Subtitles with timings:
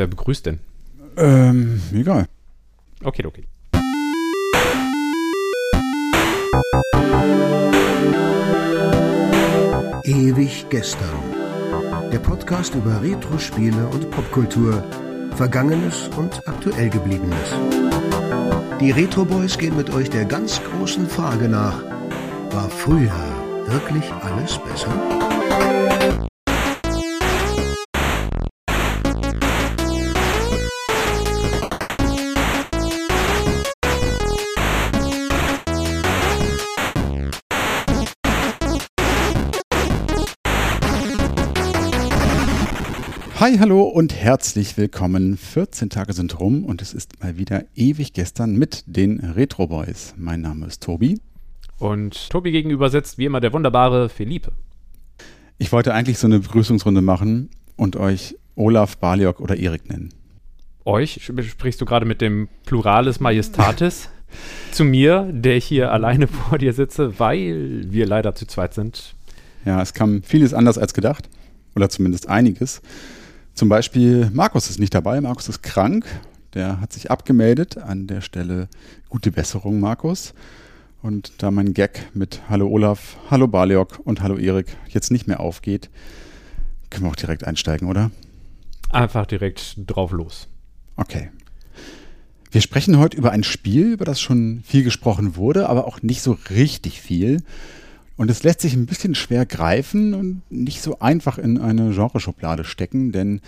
[0.00, 0.60] Wer begrüßt denn?
[1.18, 2.24] Ähm, egal.
[3.04, 3.44] Okay, okay.
[10.04, 11.20] Ewig gestern.
[12.10, 14.82] Der Podcast über Retro-Spiele und Popkultur,
[15.36, 17.50] Vergangenes und aktuell gebliebenes.
[18.80, 21.82] Die Retro Boys gehen mit euch der ganz großen Frage nach:
[22.52, 23.20] War früher
[23.66, 25.49] wirklich alles besser?
[43.50, 45.36] Hi, hallo und herzlich willkommen.
[45.36, 50.14] 14 Tage sind rum und es ist mal wieder ewig gestern mit den Retro Boys.
[50.16, 51.20] Mein Name ist Tobi.
[51.80, 54.52] Und Tobi gegenüber sitzt wie immer der wunderbare Felipe.
[55.58, 60.10] Ich wollte eigentlich so eine Begrüßungsrunde machen und euch Olaf, Baliok oder Erik nennen.
[60.84, 61.20] Euch?
[61.20, 64.10] Sprichst du gerade mit dem Pluralis Majestatis
[64.70, 69.16] zu mir, der ich hier alleine vor dir sitze, weil wir leider zu zweit sind?
[69.64, 71.28] Ja, es kam vieles anders als gedacht.
[71.74, 72.80] Oder zumindest einiges.
[73.60, 76.06] Zum Beispiel Markus ist nicht dabei, Markus ist krank,
[76.54, 77.76] der hat sich abgemeldet.
[77.76, 78.68] An der Stelle
[79.10, 80.32] gute Besserung, Markus.
[81.02, 85.40] Und da mein Gag mit Hallo Olaf, Hallo Baliok und Hallo Erik jetzt nicht mehr
[85.40, 85.90] aufgeht,
[86.88, 88.10] können wir auch direkt einsteigen, oder?
[88.88, 90.48] Einfach direkt drauf los.
[90.96, 91.30] Okay.
[92.50, 96.22] Wir sprechen heute über ein Spiel, über das schon viel gesprochen wurde, aber auch nicht
[96.22, 97.42] so richtig viel.
[98.20, 102.64] Und es lässt sich ein bisschen schwer greifen und nicht so einfach in eine Genreschublade
[102.64, 103.40] stecken, denn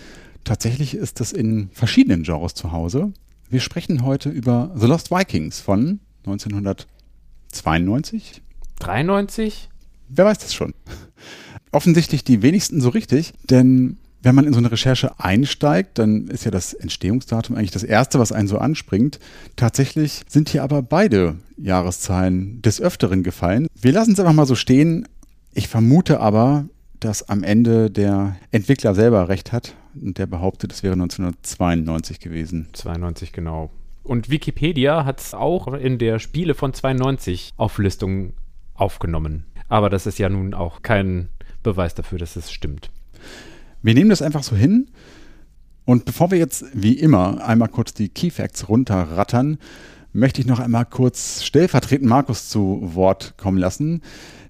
[0.45, 3.13] tatsächlich ist es in verschiedenen Genres zu Hause.
[3.51, 8.41] Wir sprechen heute über The Lost Vikings von 1992.
[8.79, 9.69] 93?
[10.09, 10.73] Wer weiß das schon?
[11.71, 16.45] Offensichtlich die wenigsten so richtig, denn wenn man in so eine Recherche einsteigt, dann ist
[16.45, 19.19] ja das Entstehungsdatum eigentlich das Erste, was einen so anspringt.
[19.57, 23.67] Tatsächlich sind hier aber beide Jahreszahlen des Öfteren gefallen.
[23.79, 25.07] Wir lassen es einfach mal so stehen.
[25.53, 26.65] Ich vermute aber,
[27.01, 32.69] dass am Ende der Entwickler selber recht hat und der behauptet, es wäre 1992 gewesen.
[32.71, 33.71] 92, genau.
[34.03, 38.33] Und Wikipedia hat es auch in der Spiele von 92 Auflistung
[38.73, 39.45] aufgenommen.
[39.67, 41.29] Aber das ist ja nun auch kein
[41.61, 42.89] Beweis dafür, dass es stimmt.
[43.83, 44.87] Wir nehmen das einfach so hin.
[45.85, 49.57] Und bevor wir jetzt wie immer einmal kurz die Key Facts runterrattern,
[50.13, 54.01] möchte ich noch einmal kurz stellvertretend Markus zu Wort kommen lassen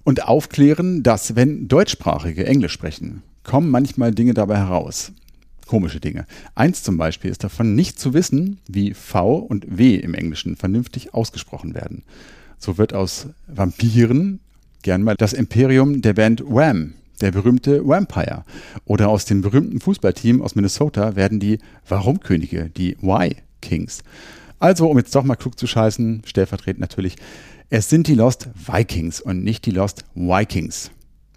[0.04, 5.10] und aufklären, dass wenn Deutschsprachige Englisch sprechen, kommen manchmal Dinge dabei heraus.
[5.66, 6.26] Komische Dinge.
[6.54, 11.12] Eins zum Beispiel ist davon nicht zu wissen, wie V und W im Englischen vernünftig
[11.14, 12.04] ausgesprochen werden.
[12.58, 14.38] So wird aus Vampiren
[14.82, 18.44] gern mal das Imperium der Band Wham der berühmte Vampire.
[18.84, 21.58] Oder aus dem berühmten Fußballteam aus Minnesota werden die
[21.88, 24.02] Warum-Könige, die Y-Kings.
[24.58, 27.16] Also, um jetzt doch mal klug zu scheißen, stellvertretend natürlich,
[27.70, 30.90] es sind die Lost Vikings und nicht die Lost Vikings.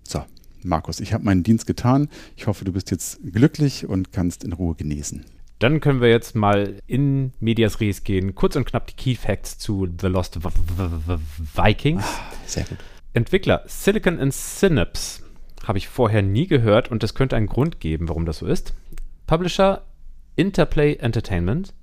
[0.03, 0.23] So,
[0.61, 2.09] Markus, ich habe meinen Dienst getan.
[2.35, 5.25] Ich hoffe, du bist jetzt glücklich und kannst in Ruhe genießen.
[5.59, 8.35] Dann können wir jetzt mal in Medias Res gehen.
[8.35, 11.19] Kurz und knapp die Key Facts zu The Lost v v
[11.55, 12.03] Vikings.
[12.03, 12.77] Ah, sehr gut.
[13.13, 15.23] Entwickler Silicon and Synapse
[15.67, 18.73] habe ich vorher nie gehört und es könnte einen Grund geben, warum das so ist.
[19.25, 19.83] Publisher
[20.35, 21.73] Interplay Entertainment.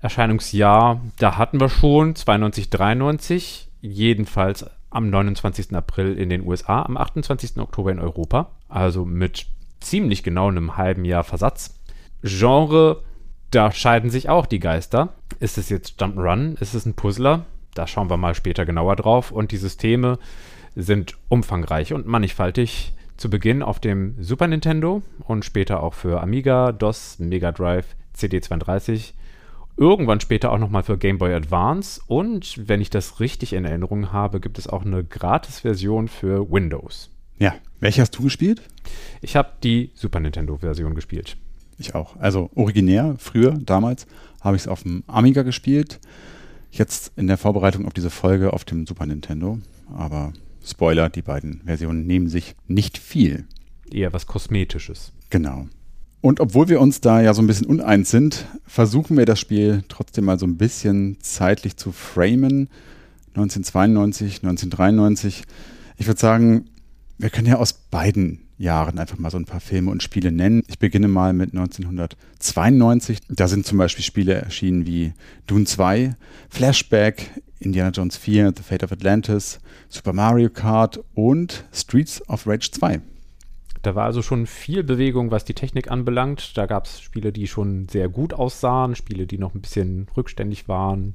[0.00, 5.74] Erscheinungsjahr, da hatten wir schon 92, 93, jedenfalls am 29.
[5.74, 7.58] April in den USA, am 28.
[7.58, 9.46] Oktober in Europa, also mit
[9.80, 11.78] ziemlich genau einem halben Jahr Versatz.
[12.22, 13.02] Genre,
[13.50, 15.14] da scheiden sich auch die Geister.
[15.40, 16.60] Ist es jetzt Jump'n'Run?
[16.60, 17.46] Ist es ein Puzzler?
[17.74, 19.30] Da schauen wir mal später genauer drauf.
[19.30, 20.18] Und die Systeme
[20.74, 26.72] sind umfangreich und mannigfaltig zu Beginn auf dem Super Nintendo und später auch für Amiga,
[26.72, 29.12] DOS, Mega Drive, CD32.
[29.76, 34.12] Irgendwann später auch nochmal für Game Boy Advance und, wenn ich das richtig in Erinnerung
[34.12, 37.10] habe, gibt es auch eine Gratis-Version für Windows.
[37.38, 38.62] Ja, welche hast du gespielt?
[39.20, 41.36] Ich habe die Super Nintendo-Version gespielt.
[41.76, 42.16] Ich auch.
[42.16, 44.06] Also originär, früher, damals,
[44.40, 46.00] habe ich es auf dem Amiga gespielt.
[46.70, 49.58] Jetzt in der Vorbereitung auf diese Folge auf dem Super Nintendo.
[49.92, 50.32] Aber
[50.70, 53.46] Spoiler, die beiden Versionen nehmen sich nicht viel.
[53.90, 55.12] Eher was Kosmetisches.
[55.30, 55.66] Genau.
[56.20, 59.84] Und obwohl wir uns da ja so ein bisschen uneins sind, versuchen wir das Spiel
[59.88, 62.68] trotzdem mal so ein bisschen zeitlich zu framen.
[63.34, 65.44] 1992, 1993.
[65.96, 66.64] Ich würde sagen,
[67.18, 70.62] wir können ja aus beiden Jahren einfach mal so ein paar Filme und Spiele nennen.
[70.68, 73.20] Ich beginne mal mit 1992.
[73.28, 75.12] Da sind zum Beispiel Spiele erschienen wie
[75.46, 76.16] Dune 2,
[76.50, 82.70] Flashback, Indiana Jones 4, The Fate of Atlantis, Super Mario Kart und Streets of Rage
[82.72, 83.00] 2.
[83.82, 86.56] Da war also schon viel Bewegung, was die Technik anbelangt.
[86.56, 90.68] Da gab es Spiele, die schon sehr gut aussahen, Spiele, die noch ein bisschen rückständig
[90.68, 91.14] waren.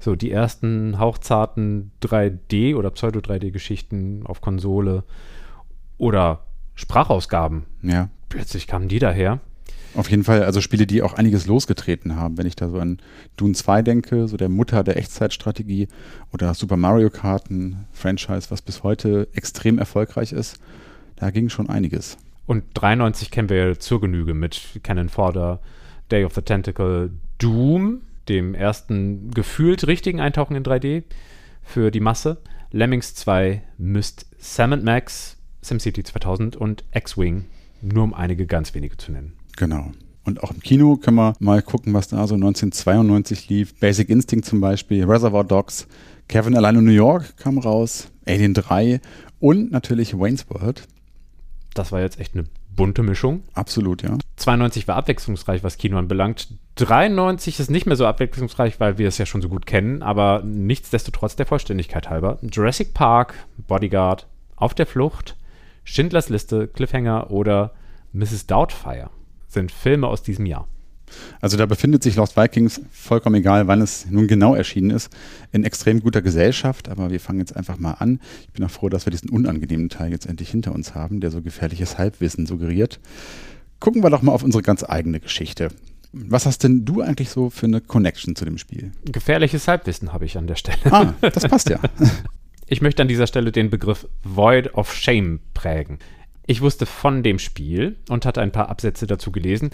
[0.00, 5.04] So die ersten hauchzarten 3D- oder Pseudo-3D-Geschichten auf Konsole
[5.96, 7.64] oder Sprachausgaben.
[7.82, 8.08] Ja.
[8.28, 9.40] Plötzlich kamen die daher.
[9.94, 12.36] Auf jeden Fall, also Spiele, die auch einiges losgetreten haben.
[12.36, 12.98] Wenn ich da so an
[13.36, 15.86] Dune 2 denke, so der Mutter der Echtzeitstrategie
[16.32, 20.58] oder Super Mario Karten, Franchise, was bis heute extrem erfolgreich ist,
[21.16, 22.18] da ging schon einiges.
[22.46, 25.60] Und 93 kennen wir ja zur Genüge mit Cannon Fodder,
[26.10, 31.04] Day of the Tentacle, Doom, dem ersten gefühlt richtigen Eintauchen in 3D
[31.62, 32.38] für die Masse,
[32.72, 37.46] Lemmings 2, Myst, Sam Max, SimCity 2000 und X-Wing,
[37.82, 39.34] nur um einige ganz wenige zu nennen.
[39.56, 39.92] Genau.
[40.24, 43.74] Und auch im Kino können wir mal gucken, was da so 1992 lief.
[43.78, 45.86] Basic Instinct zum Beispiel, Reservoir Dogs,
[46.28, 49.00] Kevin allein in New York kam raus, Alien 3
[49.40, 50.86] und natürlich Wayne's World.
[51.74, 52.44] Das war jetzt echt eine
[52.74, 53.42] bunte Mischung.
[53.52, 54.16] Absolut, ja.
[54.36, 56.48] 92 war abwechslungsreich, was Kino anbelangt.
[56.76, 60.42] 93 ist nicht mehr so abwechslungsreich, weil wir es ja schon so gut kennen, aber
[60.44, 62.38] nichtsdestotrotz der Vollständigkeit halber.
[62.42, 63.34] Jurassic Park,
[63.68, 64.26] Bodyguard,
[64.56, 65.36] Auf der Flucht,
[65.84, 67.74] Schindlers Liste, Cliffhanger oder
[68.12, 68.46] Mrs.
[68.46, 69.10] Doubtfire
[69.46, 70.66] sind Filme aus diesem Jahr.
[71.40, 75.14] Also da befindet sich Lost Vikings, vollkommen egal, wann es nun genau erschienen ist,
[75.52, 76.88] in extrem guter Gesellschaft.
[76.88, 78.20] Aber wir fangen jetzt einfach mal an.
[78.42, 81.30] Ich bin auch froh, dass wir diesen unangenehmen Teil jetzt endlich hinter uns haben, der
[81.30, 83.00] so gefährliches Halbwissen suggeriert.
[83.80, 85.68] Gucken wir doch mal auf unsere ganz eigene Geschichte.
[86.12, 88.92] Was hast denn du eigentlich so für eine Connection zu dem Spiel?
[89.04, 90.78] Gefährliches Halbwissen habe ich an der Stelle.
[90.90, 91.80] Ah, das passt ja.
[92.66, 95.98] Ich möchte an dieser Stelle den Begriff Void of Shame prägen.
[96.46, 99.70] Ich wusste von dem Spiel und hatte ein paar Absätze dazu gelesen.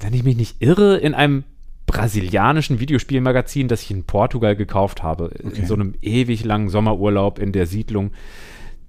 [0.00, 1.44] Wenn ich mich nicht irre, in einem
[1.86, 5.60] brasilianischen Videospielmagazin, das ich in Portugal gekauft habe, Okay.
[5.60, 8.12] in so einem ewig langen Sommerurlaub in der Siedlung,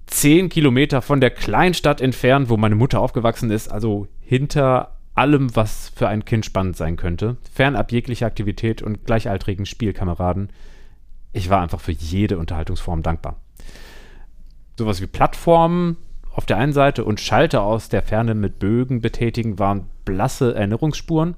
[0.06, 5.90] zehn Kilometer von der Kleinstadt entfernt, wo meine Mutter aufgewachsen ist, also hinter allem, was
[5.94, 10.50] für ein Kind spannend sein könnte, fernab jeglicher Aktivität und gleichaltrigen Spielkameraden.
[11.32, 13.36] Ich war einfach für jede Unterhaltungsform dankbar.
[14.78, 15.96] Sowas wie Plattformen
[16.32, 21.34] auf der einen Seite und Schalter aus der Ferne mit Bögen betätigen waren blasse Erinnerungsspuren.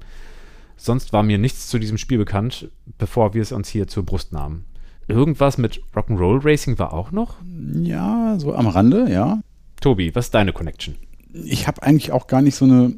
[0.77, 4.33] Sonst war mir nichts zu diesem Spiel bekannt, bevor wir es uns hier zur Brust
[4.33, 4.65] nahmen.
[5.07, 7.35] Irgendwas mit Rock'n'Roll Racing war auch noch?
[7.81, 9.41] ja, so am Rande, ja.
[9.81, 10.95] Tobi, was ist deine Connection?
[11.33, 12.93] Ich habe eigentlich auch gar nicht so eine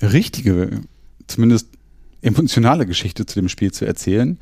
[0.00, 0.80] richtige,
[1.26, 1.68] zumindest
[2.22, 4.38] emotionale Geschichte zu dem Spiel zu erzählen.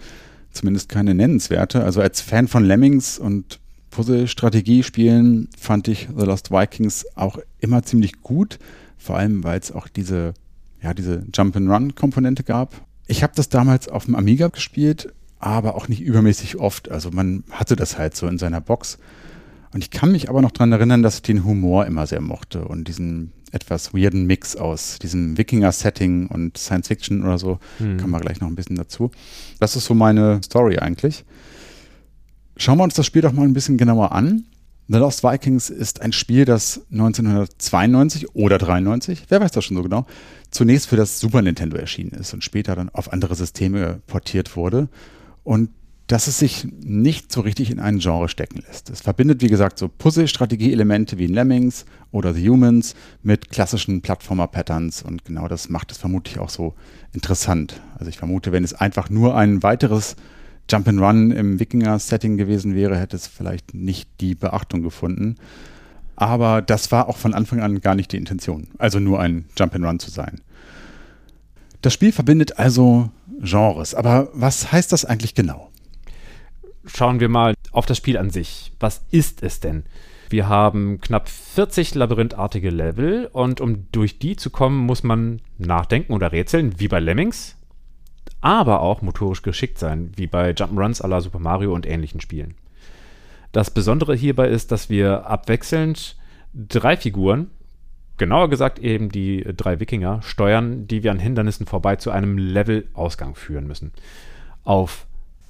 [0.58, 1.84] Zumindest keine nennenswerte.
[1.84, 3.60] Also als Fan von Lemmings und
[3.90, 8.58] Puzzle-Strategiespielen fand ich The Lost Vikings auch immer ziemlich gut.
[8.96, 10.34] Vor allem, weil es auch diese,
[10.82, 12.74] ja, diese Jump-and-Run-Komponente gab.
[13.06, 16.90] Ich habe das damals auf dem Amiga gespielt, aber auch nicht übermäßig oft.
[16.90, 18.98] Also man hatte das halt so in seiner Box.
[19.72, 22.66] Und ich kann mich aber noch dran erinnern, dass ich den Humor immer sehr mochte
[22.66, 27.58] und diesen etwas weirden Mix aus diesem Wikinger-Setting und Science Fiction oder so.
[27.78, 29.10] Kommen wir gleich noch ein bisschen dazu.
[29.60, 31.24] Das ist so meine Story eigentlich.
[32.56, 34.44] Schauen wir uns das Spiel doch mal ein bisschen genauer an.
[34.90, 39.82] The Lost Vikings ist ein Spiel, das 1992 oder 93, wer weiß das schon so
[39.82, 40.06] genau,
[40.50, 44.88] zunächst für das Super Nintendo erschienen ist und später dann auf andere Systeme portiert wurde.
[45.44, 45.68] Und
[46.08, 48.88] dass es sich nicht so richtig in ein Genre stecken lässt.
[48.88, 55.02] Es verbindet, wie gesagt, so Puzzle-Strategie-Elemente wie in Lemmings oder The Humans mit klassischen Plattformer-Patterns
[55.02, 56.74] und genau das macht es vermutlich auch so
[57.12, 57.82] interessant.
[57.98, 60.16] Also ich vermute, wenn es einfach nur ein weiteres
[60.70, 65.36] Jump'n'Run im Wikinger-Setting gewesen wäre, hätte es vielleicht nicht die Beachtung gefunden.
[66.16, 69.98] Aber das war auch von Anfang an gar nicht die Intention, also nur ein Jump'n'Run
[69.98, 70.40] zu sein.
[71.82, 73.10] Das Spiel verbindet also
[73.40, 75.70] Genres, aber was heißt das eigentlich genau?
[76.94, 78.72] Schauen wir mal auf das Spiel an sich.
[78.80, 79.84] Was ist es denn?
[80.30, 86.12] Wir haben knapp 40 labyrinthartige Level und um durch die zu kommen, muss man nachdenken
[86.12, 87.56] oder rätseln, wie bei Lemmings,
[88.40, 92.54] aber auch motorisch geschickt sein, wie bei Jump'n'Runs à la Super Mario und ähnlichen Spielen.
[93.52, 96.16] Das Besondere hierbei ist, dass wir abwechselnd
[96.52, 97.50] drei Figuren,
[98.18, 103.34] genauer gesagt eben die drei Wikinger, steuern, die wir an Hindernissen vorbei zu einem Levelausgang
[103.34, 103.92] führen müssen.
[104.64, 105.06] Auf,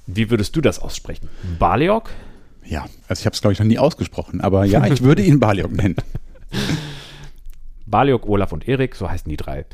[0.09, 1.29] wie würdest du das aussprechen?
[1.59, 2.11] Baliok?
[2.65, 5.39] Ja, also ich habe es, glaube ich, noch nie ausgesprochen, aber ja, ich würde ihn
[5.39, 5.97] Baliok nennen.
[7.87, 9.65] Baliok, Olaf und Erik, so heißen die drei.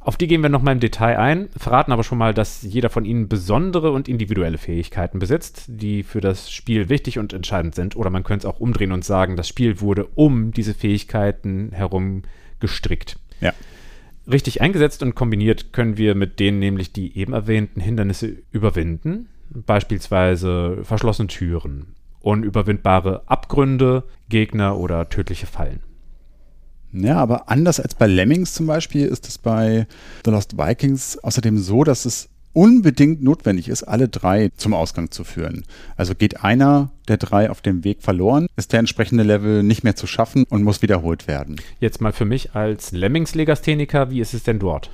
[0.00, 3.04] Auf die gehen wir nochmal im Detail ein, verraten aber schon mal, dass jeder von
[3.04, 7.96] ihnen besondere und individuelle Fähigkeiten besitzt, die für das Spiel wichtig und entscheidend sind.
[7.96, 12.22] Oder man könnte es auch umdrehen und sagen, das Spiel wurde um diese Fähigkeiten herum
[12.60, 13.18] gestrickt.
[13.40, 13.52] Ja.
[14.30, 20.78] Richtig eingesetzt und kombiniert können wir mit denen nämlich die eben erwähnten Hindernisse überwinden, beispielsweise
[20.82, 25.80] verschlossene Türen, unüberwindbare Abgründe, Gegner oder tödliche Fallen.
[26.92, 29.86] Ja, aber anders als bei Lemmings zum Beispiel ist es bei
[30.24, 35.24] The Lost Vikings außerdem so, dass es unbedingt notwendig ist, alle drei zum Ausgang zu
[35.24, 35.64] führen.
[35.96, 39.94] Also geht einer der drei auf dem Weg verloren, ist der entsprechende Level nicht mehr
[39.94, 41.56] zu schaffen und muss wiederholt werden.
[41.80, 44.90] Jetzt mal für mich als Lemmings-Legastheniker, wie ist es denn dort?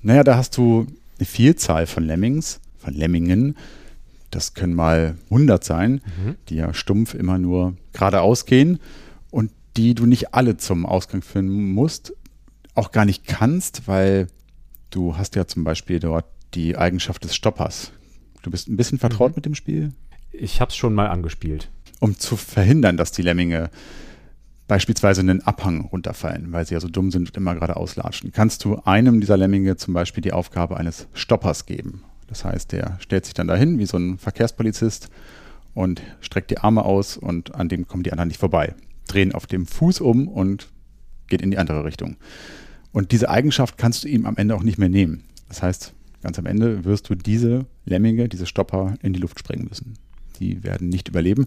[0.00, 0.86] Naja, da hast du
[1.18, 3.56] eine Vielzahl von Lemmings, von Lemmingen.
[4.30, 6.36] Das können mal 100 sein, mhm.
[6.48, 8.78] die ja stumpf immer nur geradeaus gehen
[9.30, 12.12] und die du nicht alle zum Ausgang führen musst,
[12.74, 14.28] auch gar nicht kannst, weil
[14.90, 17.92] du hast ja zum Beispiel dort die Eigenschaft des Stoppers.
[18.42, 19.36] Du bist ein bisschen vertraut mhm.
[19.36, 19.92] mit dem Spiel?
[20.32, 21.70] Ich habe es schon mal angespielt.
[22.00, 23.70] Um zu verhindern, dass die Lemminge
[24.68, 28.64] beispielsweise einen Abhang runterfallen, weil sie ja so dumm sind und immer gerade auslatschen, kannst
[28.64, 32.04] du einem dieser Lemminge zum Beispiel die Aufgabe eines Stoppers geben.
[32.28, 35.08] Das heißt, der stellt sich dann dahin wie so ein Verkehrspolizist
[35.74, 38.74] und streckt die Arme aus und an dem kommen die anderen nicht vorbei.
[39.06, 40.68] Drehen auf dem Fuß um und
[41.26, 42.16] geht in die andere Richtung.
[42.92, 45.24] Und diese Eigenschaft kannst du ihm am Ende auch nicht mehr nehmen.
[45.48, 49.68] Das heißt, Ganz am Ende wirst du diese Lemminge, diese Stopper in die Luft sprengen
[49.68, 49.94] müssen.
[50.40, 51.46] Die werden nicht überleben.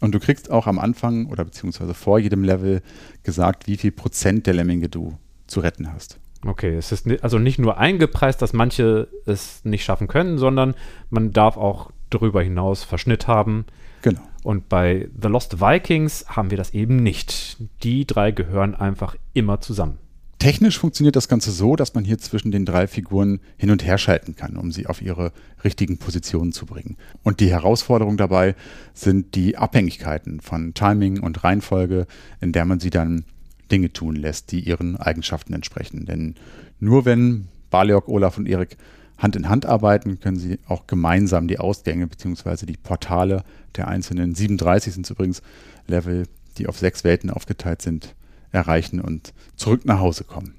[0.00, 2.82] Und du kriegst auch am Anfang oder beziehungsweise vor jedem Level
[3.22, 6.18] gesagt, wie viel Prozent der Lemminge du zu retten hast.
[6.46, 10.74] Okay, es ist also nicht nur eingepreist, dass manche es nicht schaffen können, sondern
[11.10, 13.66] man darf auch darüber hinaus Verschnitt haben.
[14.02, 14.20] Genau.
[14.44, 17.56] Und bei The Lost Vikings haben wir das eben nicht.
[17.82, 19.98] Die drei gehören einfach immer zusammen.
[20.38, 23.96] Technisch funktioniert das Ganze so, dass man hier zwischen den drei Figuren hin und her
[23.96, 25.32] schalten kann, um sie auf ihre
[25.64, 26.96] richtigen Positionen zu bringen.
[27.22, 28.54] Und die Herausforderung dabei
[28.92, 32.06] sind die Abhängigkeiten von Timing und Reihenfolge,
[32.40, 33.24] in der man sie dann
[33.70, 36.06] Dinge tun lässt, die ihren Eigenschaften entsprechen.
[36.06, 36.34] Denn
[36.78, 38.76] nur wenn Baliok, Olaf und Erik
[39.18, 42.66] Hand in Hand arbeiten, können sie auch gemeinsam die Ausgänge bzw.
[42.66, 43.44] die Portale
[43.76, 45.42] der einzelnen 37 sind übrigens
[45.86, 46.24] Level,
[46.58, 48.14] die auf sechs Welten aufgeteilt sind,
[48.52, 50.54] erreichen und zurück nach Hause kommen.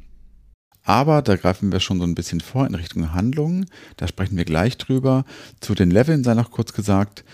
[0.83, 3.65] Aber da greifen wir schon so ein bisschen vor in Richtung Handlungen.
[3.97, 5.25] Da sprechen wir gleich drüber.
[5.59, 7.25] Zu den Leveln sei noch kurz gesagt,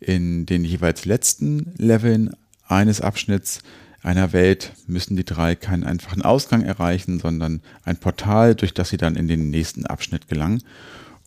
[0.00, 2.34] in den jeweils letzten Leveln
[2.66, 3.62] eines Abschnitts
[4.02, 8.96] einer Welt müssen die drei keinen einfachen Ausgang erreichen, sondern ein Portal, durch das sie
[8.96, 10.62] dann in den nächsten Abschnitt gelangen.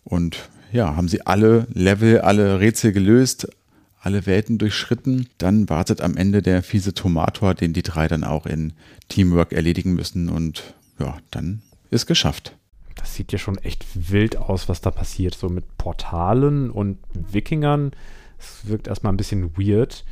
[0.02, 3.48] Und ja, haben sie alle Level, alle Rätsel gelöst,
[4.00, 8.44] alle Welten durchschritten, dann wartet am Ende der fiese Tomator, den die drei dann auch
[8.44, 8.74] in
[9.08, 12.56] Teamwork erledigen müssen und ja, dann ist geschafft.
[12.96, 17.92] Das sieht ja schon echt wild aus, was da passiert, so mit Portalen und Wikingern.
[18.38, 20.04] Es wirkt erstmal ein bisschen weird.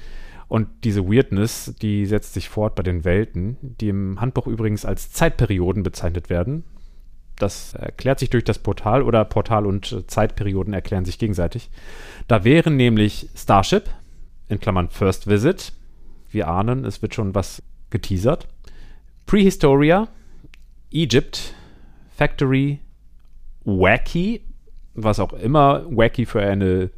[0.52, 5.10] Und diese Weirdness, die setzt sich fort bei den Welten, die im Handbuch übrigens als
[5.10, 6.64] Zeitperioden bezeichnet werden.
[7.36, 11.70] Das erklärt sich durch das Portal oder Portal und Zeitperioden erklären sich gegenseitig.
[12.28, 13.88] Da wären nämlich Starship,
[14.50, 15.72] in Klammern First Visit.
[16.30, 18.46] Wir ahnen, es wird schon was geteasert.
[19.24, 20.08] Prehistoria,
[20.90, 21.54] Egypt,
[22.14, 22.78] Factory,
[23.64, 24.42] Wacky,
[24.92, 26.90] was auch immer Wacky für eine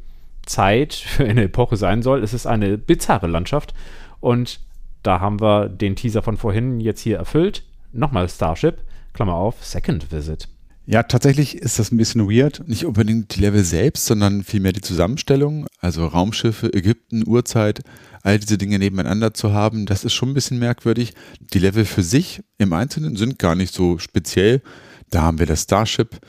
[0.45, 2.23] Zeit, für eine Epoche sein soll.
[2.23, 3.73] Es ist eine bizarre Landschaft
[4.19, 4.59] und
[5.03, 7.63] da haben wir den Teaser von vorhin jetzt hier erfüllt.
[7.91, 8.79] Nochmal Starship,
[9.13, 10.47] Klammer auf, Second Visit.
[10.87, 12.67] Ja, tatsächlich ist das ein bisschen weird.
[12.67, 15.65] Nicht unbedingt die Level selbst, sondern vielmehr die Zusammenstellung.
[15.79, 17.81] Also Raumschiffe, Ägypten, Uhrzeit,
[18.21, 21.13] all diese Dinge nebeneinander zu haben, das ist schon ein bisschen merkwürdig.
[21.53, 24.61] Die Level für sich im Einzelnen sind gar nicht so speziell.
[25.09, 26.19] Da haben wir das Starship,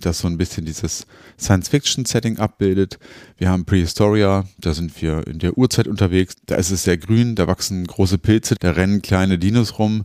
[0.00, 1.06] das so ein bisschen dieses
[1.38, 2.98] Science-Fiction-Setting abbildet.
[3.38, 6.36] Wir haben Prehistoria, da sind wir in der Urzeit unterwegs.
[6.46, 10.04] Da ist es sehr grün, da wachsen große Pilze, da rennen kleine Dinos rum.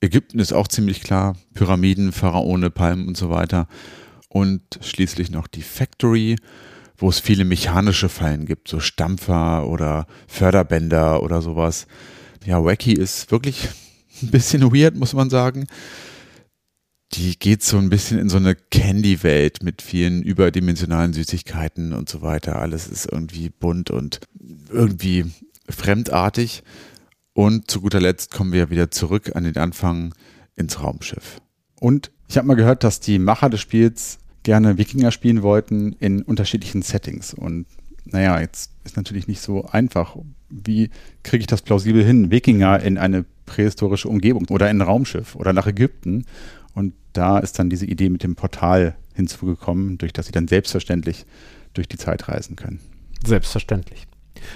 [0.00, 1.36] Ägypten ist auch ziemlich klar.
[1.54, 3.68] Pyramiden, Pharaone, Palmen und so weiter.
[4.28, 6.36] Und schließlich noch die Factory,
[6.96, 11.86] wo es viele mechanische Fallen gibt, so Stampfer oder Förderbänder oder sowas.
[12.46, 13.68] Ja, Wacky ist wirklich
[14.22, 15.66] ein bisschen weird, muss man sagen.
[17.12, 22.22] Die geht so ein bisschen in so eine Candy-Welt mit vielen überdimensionalen Süßigkeiten und so
[22.22, 22.60] weiter.
[22.60, 24.20] Alles ist irgendwie bunt und
[24.70, 25.26] irgendwie
[25.68, 26.62] fremdartig.
[27.32, 30.14] Und zu guter Letzt kommen wir wieder zurück an den Anfang
[30.56, 31.40] ins Raumschiff.
[31.80, 36.22] Und ich habe mal gehört, dass die Macher des Spiels gerne Wikinger spielen wollten in
[36.22, 37.34] unterschiedlichen Settings.
[37.34, 37.66] Und
[38.04, 40.16] naja, jetzt ist natürlich nicht so einfach.
[40.48, 40.90] Wie
[41.22, 42.30] kriege ich das plausibel hin?
[42.30, 46.24] Wikinger in eine prähistorische Umgebung oder in ein Raumschiff oder nach Ägypten.
[46.74, 51.26] Und da ist dann diese Idee mit dem Portal hinzugekommen, durch das sie dann selbstverständlich
[51.74, 52.80] durch die Zeit reisen können.
[53.24, 54.06] Selbstverständlich.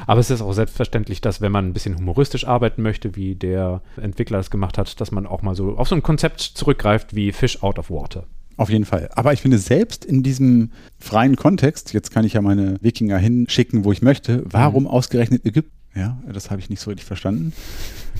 [0.06, 3.82] Aber es ist auch selbstverständlich, dass wenn man ein bisschen humoristisch arbeiten möchte, wie der
[3.96, 7.32] Entwickler das gemacht hat, dass man auch mal so auf so ein Konzept zurückgreift wie
[7.32, 8.26] Fish out of water.
[8.56, 9.10] Auf jeden Fall.
[9.14, 13.84] Aber ich finde selbst in diesem freien Kontext, jetzt kann ich ja meine Wikinger hinschicken,
[13.84, 14.90] wo ich möchte, warum mhm.
[14.90, 15.72] ausgerechnet Ägypten?
[15.94, 17.52] Ja, das habe ich nicht so richtig verstanden.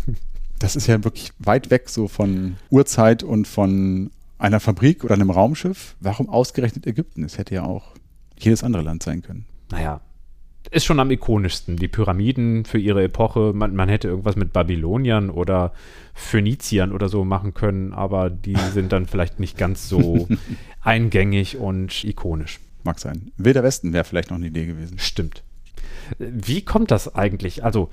[0.58, 5.30] Das ist ja wirklich weit weg so von Uhrzeit und von einer Fabrik oder einem
[5.30, 5.96] Raumschiff.
[6.00, 7.24] Warum ausgerechnet Ägypten?
[7.24, 7.92] Es hätte ja auch
[8.38, 9.46] jedes andere Land sein können.
[9.70, 10.00] Naja,
[10.70, 11.76] ist schon am ikonischsten.
[11.76, 13.52] Die Pyramiden für ihre Epoche.
[13.54, 15.72] Man, man hätte irgendwas mit Babyloniern oder
[16.14, 20.28] Phöniziern oder so machen können, aber die sind dann vielleicht nicht ganz so
[20.80, 22.60] eingängig und ikonisch.
[22.82, 23.30] Mag sein.
[23.36, 24.98] Wilder Westen wäre vielleicht noch eine Idee gewesen.
[24.98, 25.42] Stimmt.
[26.18, 27.64] Wie kommt das eigentlich?
[27.64, 27.90] Also,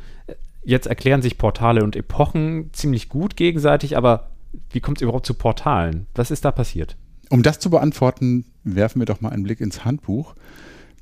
[0.63, 4.31] jetzt erklären sich Portale und Epochen ziemlich gut gegenseitig, aber
[4.69, 6.07] wie kommt es überhaupt zu Portalen?
[6.15, 6.97] Was ist da passiert?
[7.29, 10.35] Um das zu beantworten, werfen wir doch mal einen Blick ins Handbuch,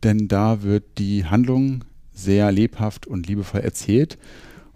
[0.03, 4.17] denn da wird die Handlung sehr lebhaft und liebevoll erzählt.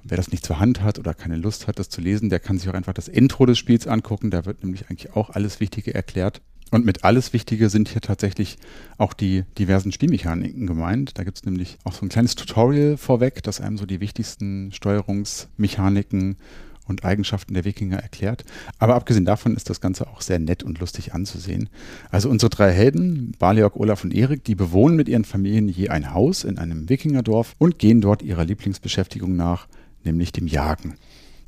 [0.02, 2.40] Und wer das nicht zur Hand hat oder keine Lust hat, das zu lesen, der
[2.40, 4.32] kann sich auch einfach das Intro des Spiels angucken.
[4.32, 6.42] Da wird nämlich eigentlich auch alles Wichtige erklärt.
[6.74, 8.58] Und mit alles Wichtige sind hier tatsächlich
[8.98, 11.20] auch die diversen Spielmechaniken gemeint.
[11.20, 14.72] Da gibt es nämlich auch so ein kleines Tutorial vorweg, das einem so die wichtigsten
[14.72, 16.36] Steuerungsmechaniken
[16.88, 18.44] und Eigenschaften der Wikinger erklärt.
[18.80, 21.70] Aber abgesehen davon ist das Ganze auch sehr nett und lustig anzusehen.
[22.10, 26.12] Also unsere drei Helden, Baliok, Olaf und Erik, die bewohnen mit ihren Familien je ein
[26.12, 29.68] Haus in einem Wikingerdorf und gehen dort ihrer Lieblingsbeschäftigung nach,
[30.04, 30.96] nämlich dem Jagen.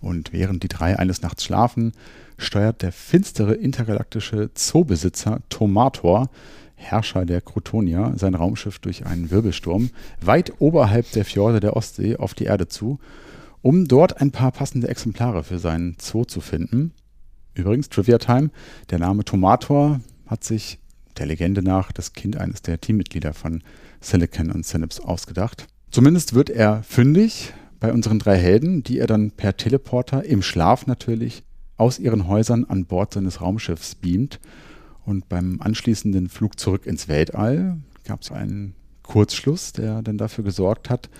[0.05, 1.91] Und während die drei eines Nachts schlafen,
[2.37, 6.29] steuert der finstere intergalaktische Zoobesitzer Tomator,
[6.75, 9.89] Herrscher der Crotonia, sein Raumschiff durch einen Wirbelsturm
[10.21, 12.99] weit oberhalb der Fjorde der Ostsee auf die Erde zu,
[13.63, 16.91] um dort ein paar passende Exemplare für seinen Zoo zu finden.
[17.55, 18.51] Übrigens, Trivia Time,
[18.91, 20.77] der Name Tomator hat sich
[21.17, 23.63] der Legende nach das Kind eines der Teammitglieder von
[24.01, 25.65] Silicon und Synapse ausgedacht.
[25.89, 27.53] Zumindest wird er fündig
[27.85, 31.43] bei unseren drei Helden, die er dann per Teleporter im Schlaf natürlich
[31.77, 34.39] aus ihren Häusern an Bord seines Raumschiffs beamt.
[35.05, 38.73] Und beim anschließenden Flug zurück ins Weltall gab es einen
[39.03, 41.11] Kurzschluss, der dann dafür gesorgt hat,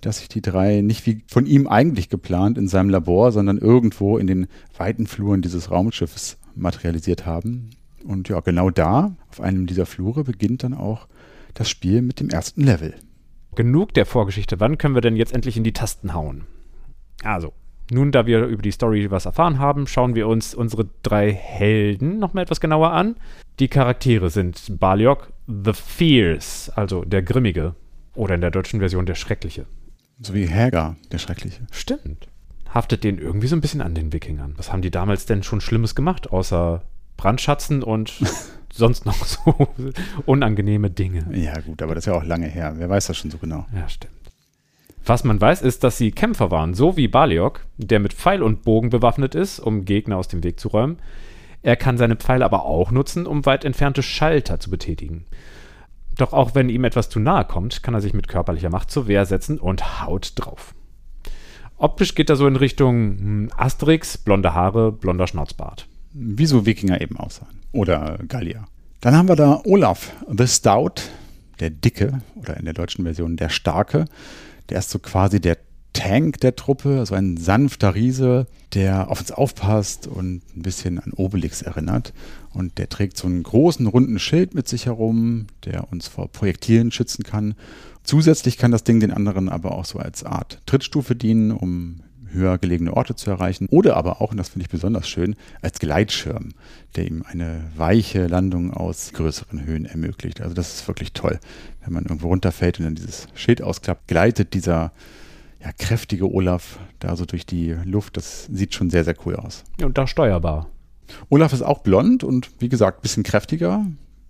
[0.00, 4.16] dass sich die drei nicht wie von ihm eigentlich geplant in seinem Labor, sondern irgendwo
[4.16, 4.46] in den
[4.78, 7.70] weiten Fluren dieses Raumschiffs materialisiert haben.
[8.04, 11.08] Und ja, genau da, auf einem dieser Flure, beginnt dann auch
[11.54, 12.94] das Spiel mit dem ersten Level.
[13.54, 14.60] Genug der Vorgeschichte.
[14.60, 16.46] Wann können wir denn jetzt endlich in die Tasten hauen?
[17.22, 17.52] Also,
[17.90, 22.18] nun, da wir über die Story was erfahren haben, schauen wir uns unsere drei Helden
[22.18, 23.16] nochmal etwas genauer an.
[23.58, 27.74] Die Charaktere sind Baliok, The Fierce, also der Grimmige,
[28.14, 29.66] oder in der deutschen Version der Schreckliche.
[30.20, 31.66] So wie Hagar, der Schreckliche.
[31.70, 32.28] Stimmt.
[32.70, 34.54] Haftet den irgendwie so ein bisschen an den Wikingern.
[34.56, 36.82] Was haben die damals denn schon Schlimmes gemacht, außer
[37.22, 38.12] Brandschatzen und
[38.72, 39.68] sonst noch so
[40.26, 41.26] unangenehme Dinge?
[41.32, 42.74] Ja, gut, aber das ist ja auch lange her.
[42.76, 43.64] Wer weiß das schon so genau?
[43.74, 44.12] Ja, stimmt.
[45.04, 48.62] Was man weiß, ist, dass sie Kämpfer waren, so wie Baliok, der mit Pfeil und
[48.62, 50.98] Bogen bewaffnet ist, um Gegner aus dem Weg zu räumen.
[51.62, 55.26] Er kann seine Pfeile aber auch nutzen, um weit entfernte Schalter zu betätigen.
[56.16, 59.06] Doch auch wenn ihm etwas zu nahe kommt, kann er sich mit körperlicher Macht zur
[59.06, 60.74] Wehr setzen und haut drauf.
[61.76, 65.86] Optisch geht er so in Richtung hm, Asterix, blonde Haare, blonder Schnauzbart.
[66.12, 67.60] Wie so Wikinger eben aussahen.
[67.72, 68.66] Oder Gallier.
[69.00, 71.02] Dann haben wir da Olaf the Stout,
[71.60, 74.04] der Dicke, oder in der deutschen Version der Starke.
[74.68, 75.58] Der ist so quasi der
[75.92, 81.12] Tank der Truppe, also ein sanfter Riese, der auf uns aufpasst und ein bisschen an
[81.12, 82.12] Obelix erinnert.
[82.52, 86.92] Und der trägt so einen großen, runden Schild mit sich herum, der uns vor Projektilen
[86.92, 87.54] schützen kann.
[88.04, 92.00] Zusätzlich kann das Ding den anderen aber auch so als Art Trittstufe dienen, um
[92.32, 93.66] höher gelegene Orte zu erreichen.
[93.70, 96.50] Oder aber auch, und das finde ich besonders schön, als Gleitschirm,
[96.96, 100.40] der ihm eine weiche Landung aus größeren Höhen ermöglicht.
[100.40, 101.38] Also das ist wirklich toll.
[101.84, 104.92] Wenn man irgendwo runterfällt und dann dieses Schild ausklappt, gleitet dieser
[105.62, 108.16] ja, kräftige Olaf da so durch die Luft.
[108.16, 109.64] Das sieht schon sehr, sehr cool aus.
[109.82, 110.68] Und da steuerbar.
[111.28, 113.86] Olaf ist auch blond und wie gesagt, ein bisschen kräftiger.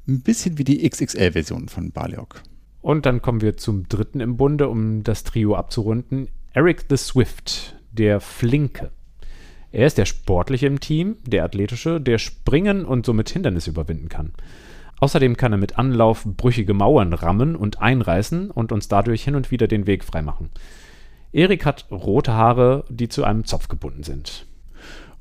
[0.08, 2.42] Ein bisschen wie die XXL-Version von Baliok.
[2.80, 6.28] Und dann kommen wir zum dritten im Bunde, um das Trio abzurunden.
[6.52, 8.90] Eric the Swift, der Flinke.
[9.70, 14.32] Er ist der Sportliche im Team, der Athletische, der springen und somit Hindernisse überwinden kann.
[15.00, 19.50] Außerdem kann er mit Anlauf brüchige Mauern rammen und einreißen und uns dadurch hin und
[19.50, 20.50] wieder den Weg freimachen.
[21.32, 24.46] Erik hat rote Haare, die zu einem Zopf gebunden sind.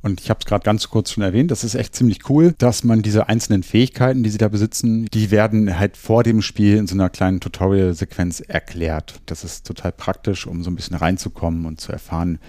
[0.02, 2.84] Und ich habe es gerade ganz kurz schon erwähnt, das ist echt ziemlich cool, dass
[2.84, 6.88] man diese einzelnen Fähigkeiten, die sie da besitzen, die werden halt vor dem Spiel in
[6.88, 9.22] so einer kleinen Tutorial-Sequenz erklärt.
[9.28, 12.40] Das ist total praktisch, um so ein bisschen reinzukommen und zu erfahren,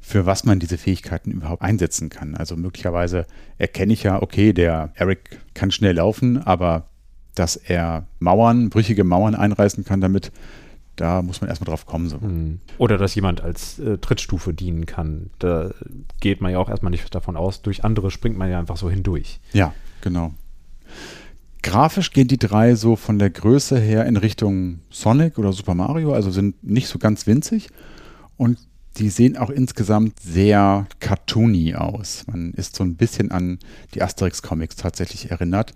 [0.00, 2.34] für was man diese Fähigkeiten überhaupt einsetzen kann.
[2.34, 6.88] Also möglicherweise erkenne ich ja, okay, der Eric kann schnell laufen, aber
[7.34, 10.30] dass er Mauern, brüchige Mauern einreißen kann damit,
[10.98, 12.08] da muss man erstmal drauf kommen.
[12.08, 12.20] So.
[12.20, 12.60] Hm.
[12.76, 15.30] Oder dass jemand als äh, Trittstufe dienen kann.
[15.38, 15.70] Da
[16.20, 17.62] geht man ja auch erstmal nicht davon aus.
[17.62, 19.40] Durch andere springt man ja einfach so hindurch.
[19.52, 20.32] Ja, genau.
[21.62, 26.12] Grafisch gehen die drei so von der Größe her in Richtung Sonic oder Super Mario,
[26.12, 27.68] also sind nicht so ganz winzig.
[28.36, 28.58] Und
[28.98, 32.24] Die sehen auch insgesamt sehr cartoony aus.
[32.26, 33.58] Man ist so ein bisschen an
[33.94, 35.72] die Asterix-Comics tatsächlich erinnert.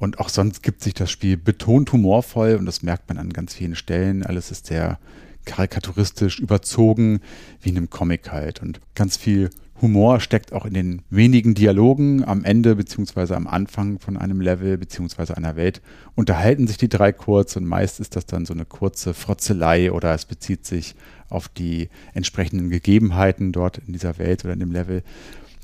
[0.00, 3.54] Und auch sonst gibt sich das Spiel betont humorvoll und das merkt man an ganz
[3.54, 4.24] vielen Stellen.
[4.24, 4.98] Alles ist sehr
[5.44, 7.20] karikaturistisch, überzogen,
[7.60, 8.62] wie in einem Comic halt.
[8.62, 9.50] Und ganz viel
[9.82, 14.78] Humor steckt auch in den wenigen Dialogen am Ende beziehungsweise am Anfang von einem Level
[14.78, 15.82] beziehungsweise einer Welt.
[16.14, 20.14] Unterhalten sich die drei kurz und meist ist das dann so eine kurze Frotzelei oder
[20.14, 20.94] es bezieht sich
[21.28, 25.02] auf die entsprechenden Gegebenheiten dort in dieser Welt oder in dem Level.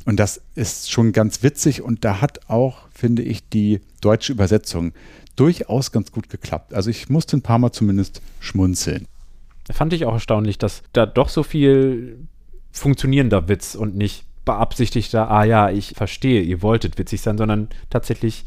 [0.07, 4.93] Und das ist schon ganz witzig und da hat auch, finde ich, die deutsche Übersetzung
[5.35, 6.73] durchaus ganz gut geklappt.
[6.73, 9.07] Also ich musste ein paar Mal zumindest schmunzeln.
[9.71, 12.19] Fand ich auch erstaunlich, dass da doch so viel
[12.71, 18.45] funktionierender Witz und nicht beabsichtigter, ah ja, ich verstehe, ihr wolltet witzig sein, sondern tatsächlich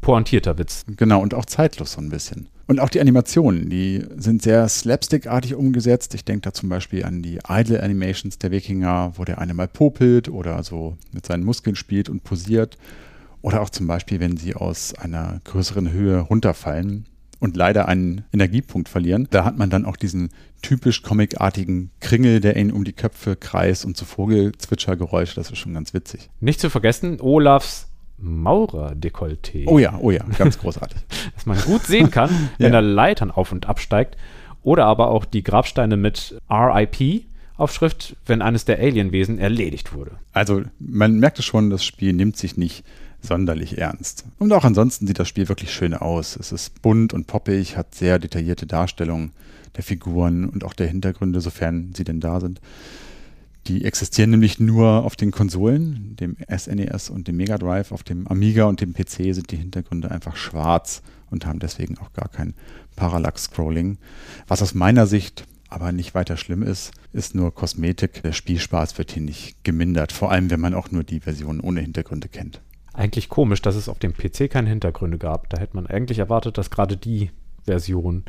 [0.00, 0.84] pointierter Witz.
[0.96, 2.48] Genau, und auch zeitlos so ein bisschen.
[2.70, 6.14] Und auch die Animationen, die sind sehr slapstickartig umgesetzt.
[6.14, 9.66] Ich denke da zum Beispiel an die Idle Animations der Wikinger, wo der eine mal
[9.66, 12.78] popelt oder so mit seinen Muskeln spielt und posiert.
[13.42, 17.06] Oder auch zum Beispiel, wenn sie aus einer größeren Höhe runterfallen
[17.40, 19.26] und leider einen Energiepunkt verlieren.
[19.32, 20.28] Da hat man dann auch diesen
[20.62, 25.34] typisch comicartigen Kringel, der ihnen um die Köpfe kreist und so Vogelzwitschergeräusche.
[25.34, 26.30] Das ist schon ganz witzig.
[26.38, 27.89] Nicht zu vergessen, Olafs
[28.20, 29.64] Maurer-Dekolleté.
[29.66, 30.98] Oh ja, oh ja, ganz großartig.
[31.34, 32.78] Dass man gut sehen kann, wenn ja.
[32.78, 34.16] er Leitern auf und absteigt.
[34.62, 37.24] Oder aber auch die Grabsteine mit RIP
[37.56, 40.12] Aufschrift, wenn eines der Alienwesen erledigt wurde.
[40.32, 42.84] Also man merkt es schon, das Spiel nimmt sich nicht
[43.20, 44.24] sonderlich ernst.
[44.38, 46.36] Und auch ansonsten sieht das Spiel wirklich schön aus.
[46.36, 49.32] Es ist bunt und poppig, hat sehr detaillierte Darstellungen
[49.76, 52.60] der Figuren und auch der Hintergründe, sofern sie denn da sind.
[53.66, 57.92] Die existieren nämlich nur auf den Konsolen, dem SNES e und dem Mega Drive.
[57.92, 62.12] Auf dem Amiga und dem PC sind die Hintergründe einfach schwarz und haben deswegen auch
[62.12, 62.54] gar kein
[62.96, 63.98] Parallax-Scrolling.
[64.48, 68.22] Was aus meiner Sicht aber nicht weiter schlimm ist, ist nur Kosmetik.
[68.22, 71.80] Der Spielspaß wird hier nicht gemindert, vor allem wenn man auch nur die Version ohne
[71.80, 72.60] Hintergründe kennt.
[72.92, 75.48] Eigentlich komisch, dass es auf dem PC keine Hintergründe gab.
[75.50, 77.30] Da hätte man eigentlich erwartet, dass gerade die
[77.64, 78.24] Version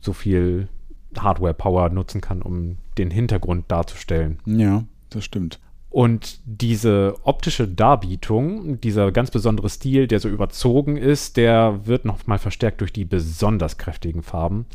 [0.00, 0.68] so viel
[1.16, 4.38] Hardware-Power nutzen kann, um den Hintergrund darzustellen.
[4.44, 5.60] Ja, das stimmt.
[5.90, 12.38] Und diese optische Darbietung, dieser ganz besondere Stil, der so überzogen ist, der wird nochmal
[12.38, 14.66] verstärkt durch die besonders kräftigen Farben.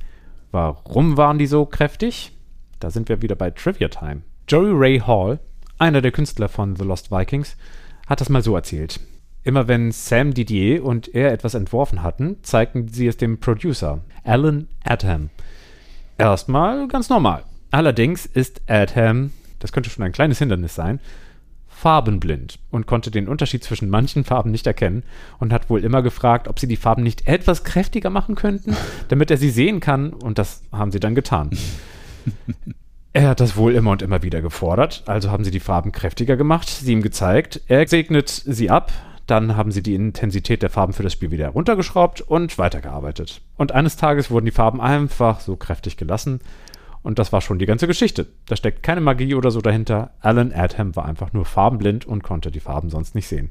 [0.52, 2.32] Warum waren die so kräftig?
[2.80, 4.24] Da sind wir wieder bei Trivia Time.
[4.48, 5.40] Joey Ray Hall,
[5.78, 7.58] einer der Künstler von The Lost Vikings,
[8.08, 9.00] hat das mal so erzählt.
[9.44, 14.68] Immer wenn Sam Didier und er etwas entworfen hatten, zeigten sie es dem Producer, Alan
[14.84, 15.30] Adham.
[16.24, 17.44] Erstmal ganz normal.
[17.70, 21.02] Allerdings ist Adham, das könnte schon ein kleines Hindernis sein,
[21.68, 25.04] farbenblind und konnte den Unterschied zwischen manchen Farben nicht erkennen
[25.40, 28.74] und hat wohl immer gefragt, ob sie die Farben nicht etwas kräftiger machen könnten,
[29.10, 31.50] damit er sie sehen kann und das haben sie dann getan.
[33.16, 36.36] Er hat das wohl immer und immer wieder gefordert, also haben sie die Farben kräftiger
[36.36, 38.92] gemacht, sie ihm gezeigt, er segnet sie ab,
[39.28, 43.42] dann haben sie die Intensität der Farben für das Spiel wieder runtergeschraubt und weitergearbeitet.
[43.56, 46.42] Und eines Tages wurden die Farben einfach so kräftig gelassen.
[47.02, 48.28] Und das war schon die ganze Geschichte.
[48.46, 50.12] Da steckt keine Magie oder so dahinter.
[50.20, 53.50] Alan Adham war einfach nur farbenblind und konnte die Farben sonst nicht sehen.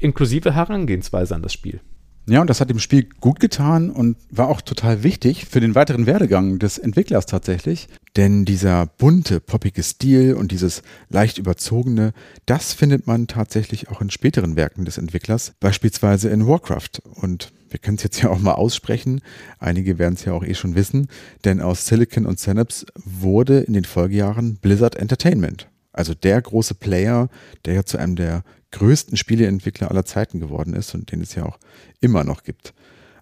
[0.00, 1.80] Inklusive Herangehensweise an das Spiel.
[2.26, 5.74] Ja, und das hat dem Spiel gut getan und war auch total wichtig für den
[5.74, 7.88] weiteren Werdegang des Entwicklers tatsächlich.
[8.16, 12.14] Denn dieser bunte, poppige Stil und dieses leicht überzogene,
[12.46, 17.02] das findet man tatsächlich auch in späteren Werken des Entwicklers, beispielsweise in Warcraft.
[17.16, 19.20] Und wir können es jetzt ja auch mal aussprechen,
[19.58, 21.08] einige werden es ja auch eh schon wissen,
[21.44, 25.68] denn aus Silicon und Synapse wurde in den Folgejahren Blizzard Entertainment.
[25.92, 27.28] Also der große Player,
[27.66, 31.44] der ja zu einem der größten Spieleentwickler aller Zeiten geworden ist und den es ja
[31.44, 31.58] auch
[32.00, 32.74] immer noch gibt.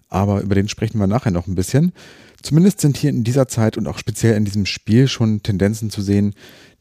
[0.09, 1.93] Aber über den sprechen wir nachher noch ein bisschen.
[2.41, 6.01] Zumindest sind hier in dieser Zeit und auch speziell in diesem Spiel schon Tendenzen zu
[6.01, 6.33] sehen,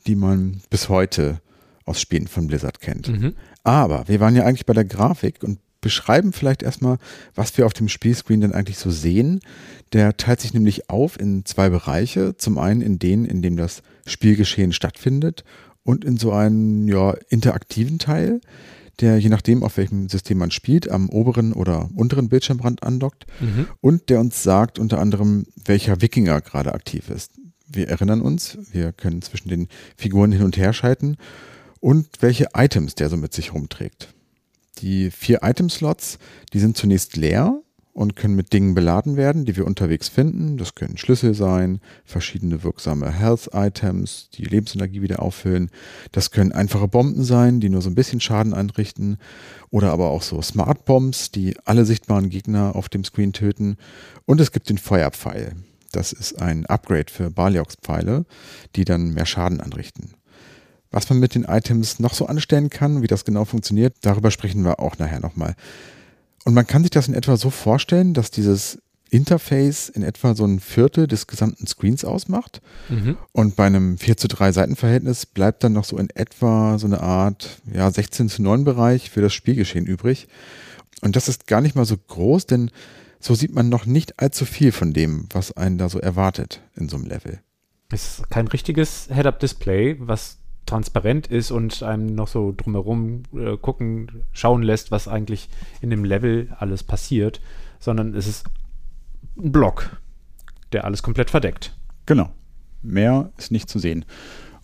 [0.07, 1.41] die man bis heute
[1.85, 3.09] aus Spielen von Blizzard kennt.
[3.09, 3.35] Mhm.
[3.63, 6.99] Aber wir waren ja eigentlich bei der Grafik und beschreiben vielleicht erstmal,
[7.35, 9.41] was wir auf dem Spielscreen denn eigentlich so sehen.
[9.93, 12.37] Der teilt sich nämlich auf in zwei Bereiche.
[12.37, 15.45] Zum einen in denen, in dem das Spielgeschehen stattfindet
[15.85, 18.41] und in so einen ja, interaktiven Teil,
[19.01, 23.67] der je nachdem, auf welchem System man spielt, am oberen oder unteren Bildschirmrand andockt mhm.
[23.81, 27.33] und der uns sagt unter anderem, welcher Wikinger gerade aktiv ist.
[27.67, 31.17] Wir erinnern uns, wir können zwischen den Figuren hin und her schalten
[31.81, 34.15] und welche Items der so mit sich rumträgt.
[34.79, 36.19] Die vier Item-Slots,
[36.53, 37.61] die sind zunächst leer
[37.93, 40.57] und können mit Dingen beladen werden, die wir unterwegs finden.
[40.57, 45.71] Das können Schlüssel sein, verschiedene wirksame Health-Items, die Lebensenergie wieder auffüllen.
[46.11, 49.19] Das können einfache Bomben sein, die nur so ein bisschen Schaden anrichten.
[49.71, 53.77] Oder aber auch so Smart Bombs, die alle sichtbaren Gegner auf dem Screen töten.
[54.25, 55.55] Und es gibt den Feuerpfeil.
[55.93, 58.25] Das ist ein Upgrade für Baliox-Pfeile,
[58.75, 60.15] die dann mehr Schaden anrichten.
[60.91, 64.63] Was man mit den Items noch so anstellen kann, wie das genau funktioniert, darüber sprechen
[64.63, 65.55] wir auch nachher nochmal.
[66.45, 68.79] Und man kann sich das in etwa so vorstellen, dass dieses
[69.11, 72.63] Interface in etwa so ein Viertel des gesamten Screens ausmacht.
[72.89, 73.19] Mhm.
[73.33, 77.01] Und bei einem 4 zu 3 Seitenverhältnis bleibt dann noch so in etwa so eine
[77.01, 80.29] Art ja, 16 zu 9 Bereich für das Spielgeschehen übrig.
[81.03, 82.71] Und das ist gar nicht mal so groß, denn
[83.21, 86.89] so sieht man noch nicht allzu viel von dem, was einen da so erwartet in
[86.89, 87.41] so einem Level.
[87.91, 90.39] Es ist kein richtiges Head-Up-Display, was
[90.73, 95.51] transparent ist und einem noch so drumherum äh, gucken, schauen lässt, was eigentlich
[95.83, 97.43] in dem Level alles passiert,
[97.79, 98.47] sondern es ist
[99.37, 100.01] ein Block,
[100.73, 101.75] der alles komplett verdeckt.
[102.07, 102.31] Genau.
[102.81, 104.07] Mehr ist nicht zu sehen.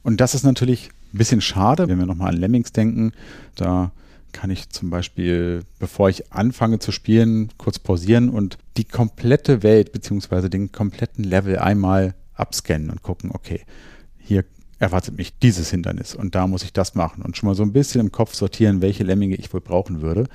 [0.02, 3.12] Und das ist natürlich ein bisschen schade, wenn wir nochmal an Lemmings denken.
[3.54, 3.92] Da
[4.32, 9.92] kann ich zum Beispiel, bevor ich anfange zu spielen, kurz pausieren und die komplette Welt
[9.92, 13.60] beziehungsweise den kompletten Level einmal abscannen und gucken, okay,
[14.18, 14.44] hier
[14.78, 17.72] erwartet mich dieses Hindernis und da muss ich das machen und schon mal so ein
[17.72, 20.28] bisschen im Kopf sortieren, welche Lemminge ich wohl brauchen würde.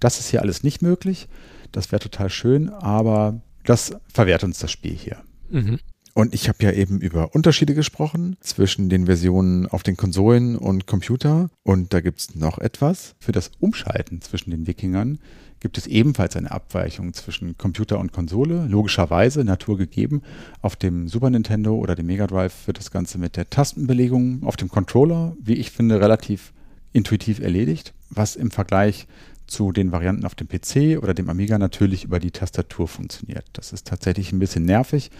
[0.00, 1.28] Das ist hier alles nicht möglich.
[1.72, 5.18] Das wäre total schön, aber das verwehrt uns das Spiel hier.
[5.50, 5.78] Mhm.
[6.14, 10.86] Und ich habe ja eben über Unterschiede gesprochen zwischen den Versionen auf den Konsolen und
[10.86, 11.50] Computer.
[11.62, 13.14] Und da gibt es noch etwas.
[13.20, 15.18] Für das Umschalten zwischen den Wikingern
[15.60, 18.66] gibt es ebenfalls eine Abweichung zwischen Computer und Konsole.
[18.68, 20.22] Logischerweise, naturgegeben.
[20.62, 24.56] Auf dem Super Nintendo oder dem Mega Drive wird das Ganze mit der Tastenbelegung auf
[24.56, 26.52] dem Controller, wie ich finde, relativ
[26.92, 29.06] intuitiv erledigt, was im Vergleich
[29.46, 33.46] zu den Varianten auf dem PC oder dem Amiga natürlich über die Tastatur funktioniert.
[33.54, 35.10] Das ist tatsächlich ein bisschen nervig,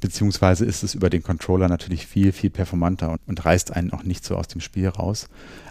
[0.00, 4.04] beziehungsweise ist es über den Controller natürlich viel, viel performanter und, und reißt einen auch
[4.04, 5.28] nicht so aus dem Spiel raus.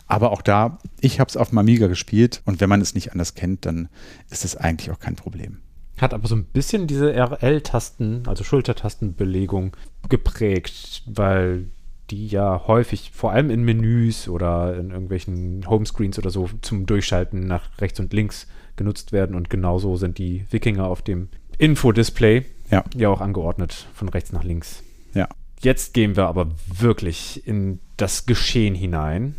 [0.08, 3.12] Aber auch da, ich habe es auf dem Amiga gespielt und wenn man es nicht
[3.12, 3.90] anders kennt, dann
[4.30, 5.58] ist es eigentlich auch kein Problem.
[5.98, 9.76] Hat aber so ein bisschen diese RL-Tasten, also Schultertastenbelegung
[10.10, 11.66] geprägt, weil
[12.10, 17.48] die ja häufig, vor allem in Menüs oder in irgendwelchen Homescreens oder so, zum Durchschalten
[17.48, 19.36] nach rechts und links genutzt werden.
[19.36, 22.84] Und genauso sind die Wikinger auf dem Infodisplay ja.
[22.96, 24.84] ja auch angeordnet, von rechts nach links.
[25.14, 25.28] Ja.
[25.60, 29.36] Jetzt gehen wir aber wirklich in das Geschehen hinein.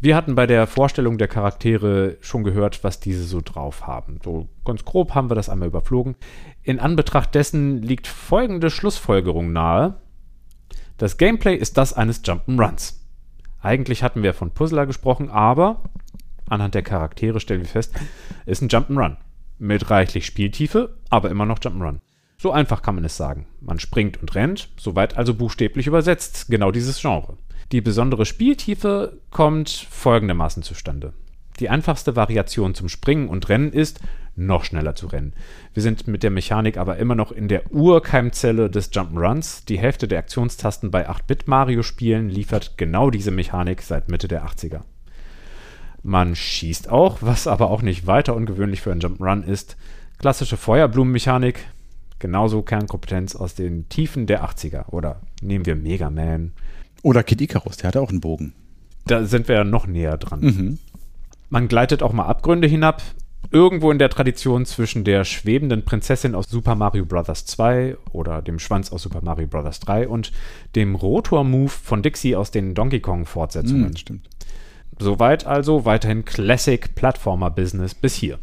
[0.00, 4.20] Wir hatten bei der Vorstellung der Charaktere schon gehört, was diese so drauf haben.
[4.22, 6.14] So ganz grob haben wir das einmal überflogen.
[6.62, 10.00] In Anbetracht dessen liegt folgende Schlussfolgerung nahe.
[10.98, 12.94] Das Gameplay ist das eines Jump'n'Runs.
[13.60, 15.82] Eigentlich hatten wir von Puzzler gesprochen, aber
[16.48, 17.92] anhand der Charaktere stellen wir fest,
[18.46, 19.16] ist ein Jump'n'Run.
[19.58, 21.98] Mit reichlich Spieltiefe, aber immer noch Jump'n'Run.
[22.40, 23.46] So einfach kann man es sagen.
[23.60, 27.36] Man springt und rennt, soweit also buchstäblich übersetzt, genau dieses Genre.
[27.72, 31.14] Die besondere Spieltiefe kommt folgendermaßen zustande.
[31.58, 33.98] Die einfachste Variation zum Springen und Rennen ist,
[34.36, 35.32] noch schneller zu rennen.
[35.74, 39.64] Wir sind mit der Mechanik aber immer noch in der Urkeimzelle des Jump'n'Runs.
[39.66, 44.82] Die Hälfte der Aktionstasten bei 8-Bit-Mario-Spielen liefert genau diese Mechanik seit Mitte der 80er.
[46.04, 49.76] Man schießt auch, was aber auch nicht weiter ungewöhnlich für ein Jump'n'Run ist.
[50.18, 51.58] Klassische Feuerblumenmechanik,
[52.18, 54.88] genauso Kernkompetenz aus den Tiefen der 80er.
[54.90, 56.52] Oder nehmen wir Mega Man.
[57.02, 58.52] Oder Kid Icarus, der hatte auch einen Bogen.
[59.06, 60.40] Da sind wir ja noch näher dran.
[60.40, 60.78] Mhm.
[61.50, 63.02] Man gleitet auch mal Abgründe hinab.
[63.50, 67.46] Irgendwo in der Tradition zwischen der schwebenden Prinzessin aus Super Mario Bros.
[67.46, 69.80] 2 oder dem Schwanz aus Super Mario Bros.
[69.80, 70.32] 3 und
[70.74, 73.90] dem Rotor-Move von Dixie aus den Donkey Kong-Fortsetzungen.
[73.90, 74.28] Mhm, stimmt.
[74.98, 78.38] Soweit also weiterhin Classic Plattformer-Business bis hier.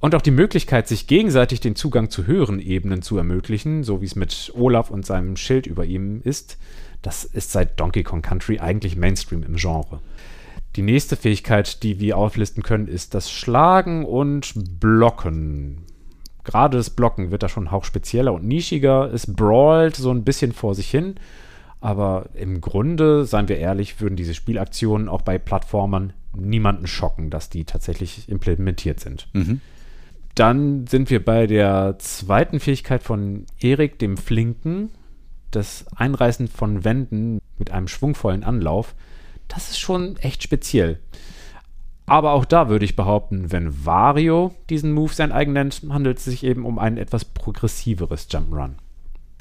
[0.00, 4.06] Und auch die Möglichkeit, sich gegenseitig den Zugang zu höheren Ebenen zu ermöglichen, so wie
[4.06, 6.56] es mit Olaf und seinem Schild über ihm ist,
[7.02, 10.00] das ist seit Donkey Kong Country eigentlich Mainstream im Genre.
[10.76, 15.78] Die nächste Fähigkeit, die wir auflisten können, ist das Schlagen und Blocken.
[16.44, 19.12] Gerade das Blocken wird da schon hauch spezieller und nischiger.
[19.12, 21.16] Es brawlt so ein bisschen vor sich hin.
[21.80, 27.50] Aber im Grunde, seien wir ehrlich, würden diese Spielaktionen auch bei Plattformern niemanden schocken, dass
[27.50, 29.28] die tatsächlich implementiert sind.
[29.32, 29.60] Mhm.
[30.38, 34.90] Dann sind wir bei der zweiten Fähigkeit von Erik, dem Flinken.
[35.50, 38.94] Das Einreißen von Wänden mit einem schwungvollen Anlauf
[39.48, 41.00] das ist schon echt speziell.
[42.06, 46.24] Aber auch da würde ich behaupten, wenn Wario diesen Move sein eigen nennt, handelt es
[46.24, 48.74] sich eben um ein etwas progressiveres Jump'n'Run.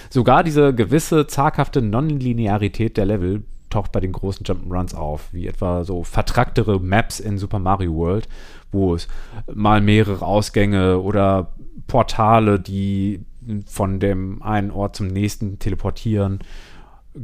[0.10, 5.84] Sogar diese gewisse zaghafte Nonlinearität der Level taucht bei den großen Jump'n'Runs auf, wie etwa
[5.84, 8.28] so vertracktere Maps in Super Mario World,
[8.72, 9.08] wo es
[9.54, 11.54] mal mehrere Ausgänge oder
[11.88, 13.22] Portale, die
[13.66, 16.40] von dem einen Ort zum nächsten teleportieren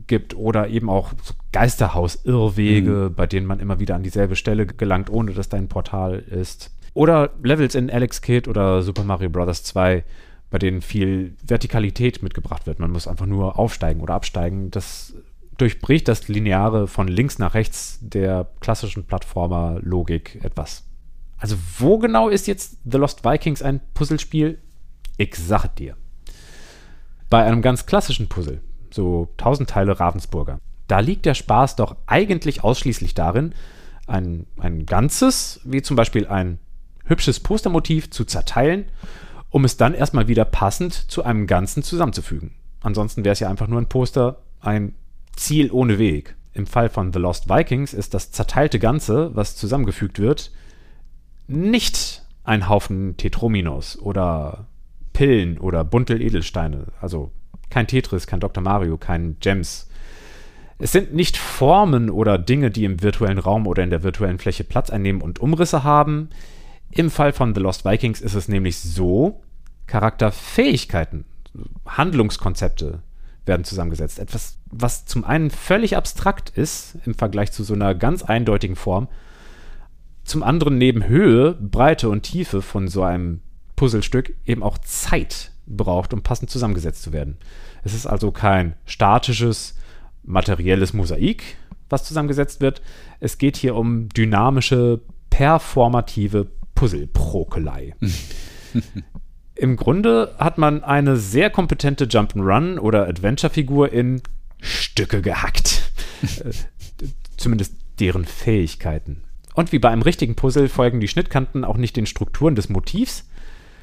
[0.08, 3.14] gibt oder eben auch so Geisterhaus-Irrwege, mhm.
[3.14, 6.72] bei denen man immer wieder an dieselbe Stelle gelangt, ohne dass da ein Portal ist.
[6.94, 9.64] Oder Levels in Alex Kid oder Super Mario Bros.
[9.64, 10.04] 2,
[10.50, 12.80] bei denen viel Vertikalität mitgebracht wird.
[12.80, 14.70] Man muss einfach nur aufsteigen oder absteigen.
[14.72, 15.14] Das
[15.58, 20.84] durchbricht das Lineare von links nach rechts der klassischen Plattformer-Logik etwas.
[21.38, 24.60] Also wo genau ist jetzt The Lost Vikings ein Puzzlespiel?
[25.18, 25.96] Ich sag dir.
[27.30, 28.62] Bei einem ganz klassischen Puzzle,
[28.92, 33.54] so 1000 Teile Ravensburger, da liegt der Spaß doch eigentlich ausschließlich darin,
[34.08, 36.60] ein, ein Ganzes, wie zum Beispiel ein
[37.06, 38.86] hübsches Postermotiv, zu zerteilen,
[39.50, 42.56] um es dann erstmal wieder passend zu einem Ganzen zusammenzufügen.
[42.82, 44.96] Ansonsten wäre es ja einfach nur ein Poster, ein
[45.36, 46.36] Ziel ohne Weg.
[46.54, 50.52] Im Fall von The Lost Vikings ist das zerteilte Ganze, was zusammengefügt wird,
[51.48, 54.68] nicht ein Haufen Tetrominos oder
[55.14, 56.88] Pillen oder Buntel-Edelsteine.
[57.02, 57.32] Also
[57.70, 58.64] kein Tetris, kein Dr.
[58.64, 59.90] Mario, kein Gems.
[60.78, 64.64] Es sind nicht Formen oder Dinge, die im virtuellen Raum oder in der virtuellen Fläche
[64.64, 66.30] Platz einnehmen und Umrisse haben.
[66.92, 69.42] Im Fall von The Lost Vikings ist es nämlich so,
[69.88, 71.26] Charakterfähigkeiten,
[71.86, 73.02] Handlungskonzepte
[73.46, 74.20] werden zusammengesetzt.
[74.20, 79.08] Etwas, was zum einen völlig abstrakt ist im Vergleich zu so einer ganz eindeutigen Form,
[80.24, 83.42] zum anderen neben Höhe, Breite und Tiefe von so einem
[83.76, 87.38] Puzzlestück eben auch Zeit braucht, um passend zusammengesetzt zu werden.
[87.84, 89.76] Es ist also kein statisches,
[90.24, 91.44] materielles Mosaik,
[91.90, 92.82] was zusammengesetzt wird.
[93.20, 97.96] Es geht hier um dynamische, performative Puzzleprokelei.
[99.56, 104.22] Im Grunde hat man eine sehr kompetente Jump'n'Run oder Adventure-Figur in
[104.62, 105.82] Stücke gehackt.
[106.24, 106.54] Äh,
[107.36, 109.24] zumindest deren Fähigkeiten.
[109.56, 113.28] Und wie bei einem richtigen Puzzle folgen die Schnittkanten auch nicht den Strukturen des Motivs.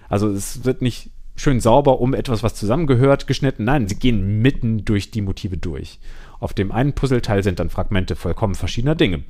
[0.09, 3.65] Also es wird nicht schön sauber um etwas, was zusammengehört, geschnitten.
[3.65, 6.01] Nein, sie gehen mitten durch die Motive durch.
[6.39, 9.23] Auf dem einen Puzzleteil sind dann Fragmente vollkommen verschiedener Dinge.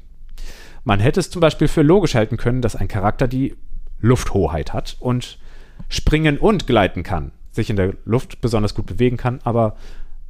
[0.85, 3.55] Man hätte es zum Beispiel für logisch halten können, dass ein Charakter die
[4.01, 5.39] Lufthoheit hat und
[5.91, 9.77] springen und gleiten kann, sich in der Luft besonders gut bewegen kann, aber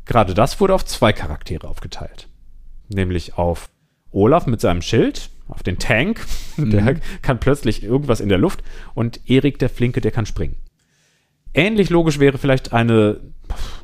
[0.06, 2.28] gerade das wurde auf zwei Charaktere aufgeteilt.
[2.88, 3.68] Nämlich auf
[4.10, 6.70] Olaf mit seinem Schild, auf den Tank, mhm.
[6.70, 10.56] der kann plötzlich irgendwas in der Luft und Erik der Flinke, der kann springen.
[11.52, 13.20] Ähnlich logisch wäre vielleicht eine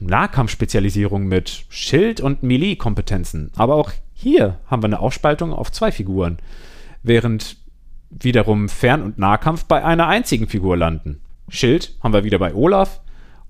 [0.00, 3.50] Nahkampfspezialisierung mit Schild- und Melee-Kompetenzen.
[3.56, 6.38] Aber auch hier haben wir eine Aufspaltung auf zwei Figuren,
[7.02, 7.56] während
[8.08, 11.20] wiederum Fern- und Nahkampf bei einer einzigen Figur landen.
[11.48, 13.00] Schild haben wir wieder bei Olaf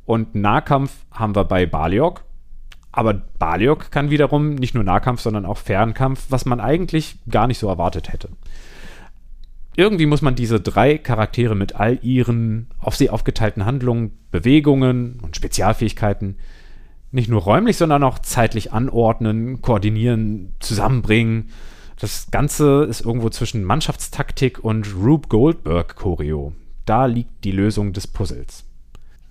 [0.04, 2.24] und Nahkampf haben wir bei Baliok.
[2.92, 7.58] Aber Baliok kann wiederum nicht nur Nahkampf, sondern auch Fernkampf, was man eigentlich gar nicht
[7.58, 8.30] so erwartet hätte.
[9.76, 15.36] Irgendwie muss man diese drei Charaktere mit all ihren auf sie aufgeteilten Handlungen, Bewegungen und
[15.36, 16.36] Spezialfähigkeiten
[17.12, 21.50] nicht nur räumlich, sondern auch zeitlich anordnen, koordinieren, zusammenbringen.
[21.98, 26.52] Das Ganze ist irgendwo zwischen Mannschaftstaktik und Rube Goldberg Choreo.
[26.86, 28.64] Da liegt die Lösung des Puzzles.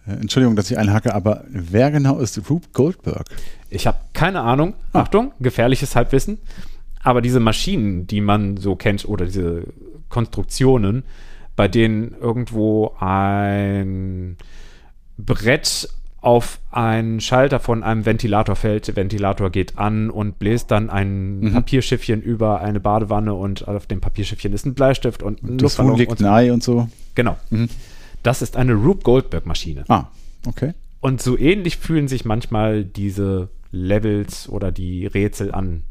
[0.06, 3.26] Äh, Entschuldigung, dass ich einhacke, aber wer genau ist Rube Goldberg?
[3.70, 4.76] Ich habe keine Ahnung.
[4.94, 5.02] Ah.
[5.02, 6.38] Achtung, gefährliches Halbwissen.
[7.02, 9.63] Aber diese Maschinen, die man so kennt, oder diese
[10.10, 11.04] Konstruktionen,
[11.56, 14.38] bei denen irgendwo ein
[15.18, 15.89] Brett
[16.25, 18.88] auf einen Schalter von einem Ventilator fällt.
[18.88, 21.53] Der Ventilator geht an und bläst dann ein mhm.
[21.53, 25.95] Papierschiffchen über eine Badewanne und auf dem Papierschiffchen ist ein Bleistift und ein Das Huhn
[25.95, 26.89] liegt nahe und so.
[27.13, 27.38] Genau.
[27.51, 27.69] Mhm.
[28.23, 29.85] Das ist eine Rube Goldberg-Maschine.
[29.88, 30.05] Ah,
[30.47, 30.73] okay.
[30.99, 35.83] Und so ähnlich fühlen sich manchmal diese Levels oder die Rätsel an.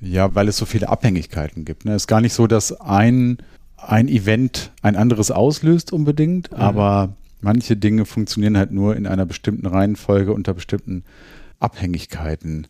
[0.00, 1.84] Ja, weil es so viele Abhängigkeiten gibt.
[1.84, 1.90] Ne?
[1.90, 3.36] Es ist gar nicht so, dass ein,
[3.76, 6.56] ein Event ein anderes auslöst unbedingt, mhm.
[6.56, 11.04] aber manche Dinge funktionieren halt nur in einer bestimmten Reihenfolge unter bestimmten
[11.58, 12.66] Abhängigkeiten.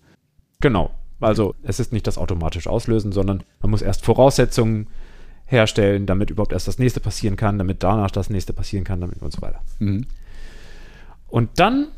[0.61, 0.91] Genau.
[1.21, 4.89] Also es ist nicht das automatisch Auslösen, sondern man muss erst Voraussetzungen
[5.45, 9.21] herstellen, damit überhaupt erst das nächste passieren kann, damit danach das nächste passieren kann, damit
[9.21, 9.61] und so weiter.
[9.81, 10.07] Mhm.
[11.27, 11.89] Und dann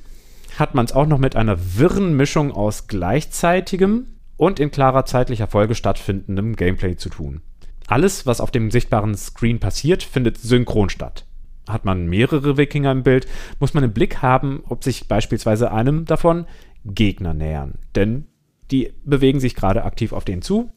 [0.59, 4.07] hat man es auch noch mit einer wirren Mischung aus gleichzeitigem
[4.37, 7.43] und in klarer zeitlicher Folge stattfindendem Gameplay zu tun.
[7.87, 11.27] Alles, was auf dem sichtbaren Screen passiert, findet synchron statt.
[11.69, 13.27] Hat man mehrere Wikinger im Bild,
[13.61, 16.47] muss man im Blick haben, ob sich beispielsweise einem davon
[16.85, 17.75] Gegner nähern.
[17.95, 18.27] Denn
[18.71, 20.71] die bewegen sich gerade aktiv auf den zu.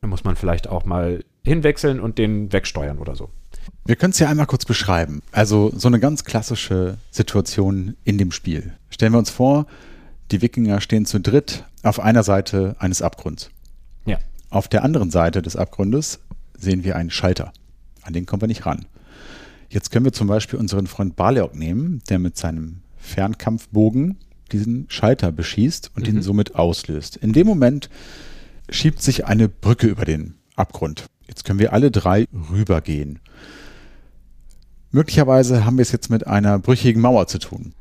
[0.00, 3.30] Da muss man vielleicht auch mal hinwechseln und den wegsteuern oder so.
[3.84, 5.22] Wir können es ja einmal kurz beschreiben.
[5.32, 8.74] Also so eine ganz klassische Situation in dem Spiel.
[8.90, 9.66] Stellen wir uns vor,
[10.30, 13.50] die Wikinger stehen zu dritt auf einer Seite eines Abgrunds.
[14.04, 14.18] Ja.
[14.50, 16.20] Auf der anderen Seite des Abgrundes
[16.56, 17.52] sehen wir einen Schalter.
[18.02, 18.86] An den kommen wir nicht ran.
[19.70, 24.18] Jetzt können wir zum Beispiel unseren Freund Baleok nehmen, der mit seinem Fernkampfbogen
[24.50, 26.16] diesen Schalter beschießt und mhm.
[26.16, 27.16] ihn somit auslöst.
[27.16, 27.88] In dem Moment
[28.68, 31.06] schiebt sich eine Brücke über den Abgrund.
[31.28, 33.20] Jetzt können wir alle drei rübergehen.
[34.90, 37.72] Möglicherweise haben wir es jetzt mit einer brüchigen Mauer zu tun.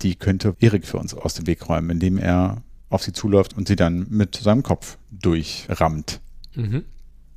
[0.00, 3.68] Die könnte Erik für uns aus dem Weg räumen, indem er auf sie zuläuft und
[3.68, 6.20] sie dann mit seinem Kopf durchrammt.
[6.54, 6.84] Mhm.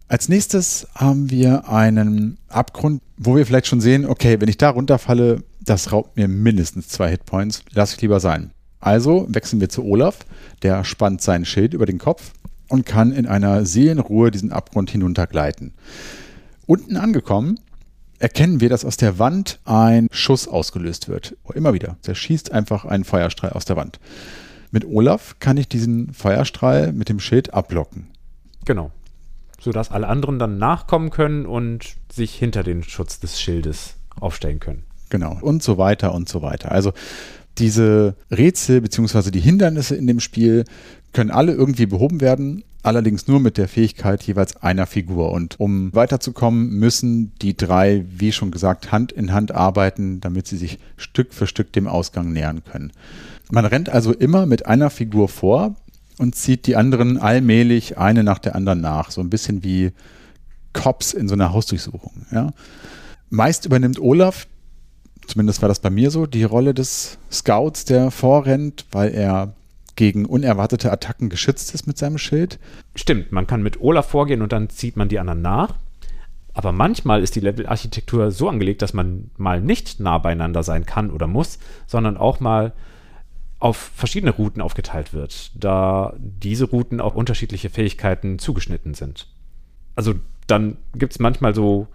[0.10, 4.70] Als nächstes haben wir einen Abgrund, wo wir vielleicht schon sehen, okay, wenn ich da
[4.70, 7.62] runterfalle, das raubt mir mindestens zwei Hitpoints.
[7.74, 8.52] Lass ich lieber sein.
[8.80, 10.20] Also wechseln wir zu Olaf.
[10.62, 12.32] Der spannt sein Schild über den Kopf
[12.70, 15.74] und kann in einer Seelenruhe diesen Abgrund hinuntergleiten.
[16.66, 17.60] Unten angekommen
[18.20, 21.36] erkennen wir, dass aus der Wand ein Schuss ausgelöst wird.
[21.54, 21.98] Immer wieder.
[22.08, 24.00] Der schießt einfach einen Feuerstrahl aus der Wand.
[24.72, 28.08] Mit Olaf kann ich diesen Feuerstrahl mit dem Schild ablocken.
[28.66, 28.92] Genau.
[29.68, 34.84] Sodass alle anderen dann nachkommen können und sich hinter den Schutz des Schildes aufstellen können.
[35.10, 35.38] Genau.
[35.42, 36.72] Und so weiter und so weiter.
[36.72, 36.94] Also
[37.58, 39.30] diese Rätsel bzw.
[39.30, 40.64] die Hindernisse in dem Spiel
[41.12, 45.34] können alle irgendwie behoben werden, allerdings nur mit der Fähigkeit jeweils einer Figur.
[45.34, 50.56] Und um weiterzukommen, müssen die drei, wie schon gesagt, Hand in Hand arbeiten, damit sie
[50.56, 52.94] sich Stück für Stück dem Ausgang nähern können.
[53.52, 55.76] Man rennt also immer mit einer Figur vor
[56.20, 59.12] und zieht die anderen allmählich eine nach der anderen nach.
[59.12, 59.92] So ein bisschen wie
[60.74, 62.26] Cops in so einer Hausdurchsuchung.
[62.32, 62.52] Ja.
[63.30, 64.48] Meist übernimmt Olaf,
[65.28, 69.54] zumindest war das bei mir so, die Rolle des Scouts, der vorrennt, weil er
[69.96, 72.60] gegen unerwartete Attacken geschützt ist mit seinem Schild.
[72.96, 75.76] Stimmt, man kann mit Olaf vorgehen und dann zieht man die anderen nach.
[76.54, 81.12] Aber manchmal ist die Levelarchitektur so angelegt, dass man mal nicht nah beieinander sein kann
[81.12, 82.74] oder muss, sondern auch mal
[83.60, 89.28] auf verschiedene Routen aufgeteilt wird, da diese Routen auf unterschiedliche Fähigkeiten zugeschnitten sind.
[89.96, 91.88] Also dann gibt es manchmal so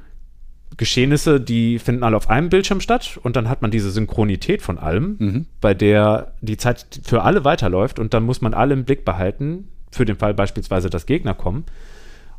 [0.76, 4.78] Geschehnisse, die finden alle auf einem Bildschirm statt und dann hat man diese Synchronität von
[4.78, 5.46] allem, mhm.
[5.60, 9.68] bei der die Zeit für alle weiterläuft und dann muss man alle im Blick behalten,
[9.90, 11.64] für den Fall beispielsweise, dass Gegner kommen.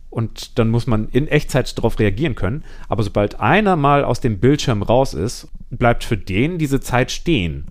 [0.10, 2.64] Und dann muss man in Echtzeit darauf reagieren können.
[2.88, 7.66] Aber sobald einer mal aus dem Bildschirm raus ist, bleibt für den diese Zeit stehen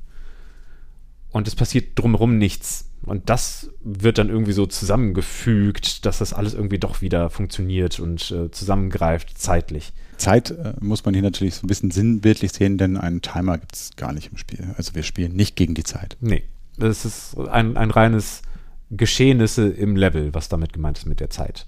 [1.32, 2.88] und es passiert drumherum nichts.
[3.04, 8.30] Und das wird dann irgendwie so zusammengefügt, dass das alles irgendwie doch wieder funktioniert und
[8.30, 9.92] äh, zusammengreift zeitlich.
[10.18, 13.74] Zeit äh, muss man hier natürlich so ein bisschen sinnbildlich sehen, denn einen Timer gibt
[13.74, 14.72] es gar nicht im Spiel.
[14.76, 16.16] Also wir spielen nicht gegen die Zeit.
[16.20, 16.44] Nee,
[16.78, 18.42] das ist ein, ein reines
[18.90, 21.66] Geschehnisse im Level, was damit gemeint ist mit der Zeit.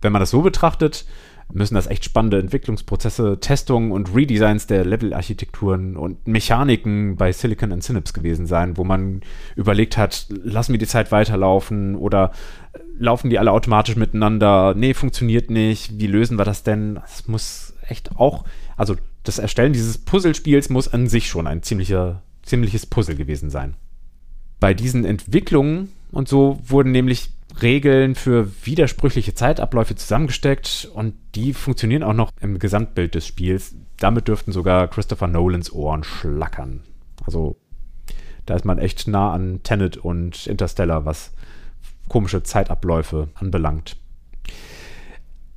[0.00, 1.04] Wenn man das so betrachtet,
[1.52, 7.82] müssen das echt spannende Entwicklungsprozesse, Testungen und Redesigns der Level-Architekturen und Mechaniken bei Silicon and
[7.82, 9.22] Synapse gewesen sein, wo man
[9.56, 12.32] überlegt hat, lassen wir die Zeit weiterlaufen oder
[12.98, 14.74] laufen die alle automatisch miteinander?
[14.74, 15.98] Nee, funktioniert nicht.
[15.98, 16.96] Wie lösen wir das denn?
[16.96, 18.44] Das muss echt auch,
[18.76, 23.74] also das Erstellen dieses Puzzlespiels muss an sich schon ein ziemlicher, ziemliches Puzzle gewesen sein.
[24.60, 27.30] Bei diesen Entwicklungen und so wurden nämlich
[27.62, 33.74] Regeln für widersprüchliche Zeitabläufe zusammengesteckt und die funktionieren auch noch im Gesamtbild des Spiels.
[33.98, 36.82] Damit dürften sogar Christopher Nolans Ohren schlackern.
[37.24, 37.56] Also
[38.46, 41.32] da ist man echt nah an Tenet und Interstellar, was
[42.08, 43.96] komische Zeitabläufe anbelangt.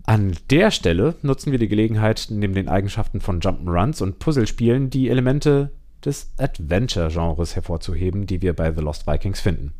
[0.05, 5.09] An der Stelle nutzen wir die Gelegenheit, neben den Eigenschaften von Jump'n'Runs und Puzzlespielen die
[5.09, 5.71] Elemente
[6.03, 9.73] des Adventure-Genres hervorzuheben, die wir bei The Lost Vikings finden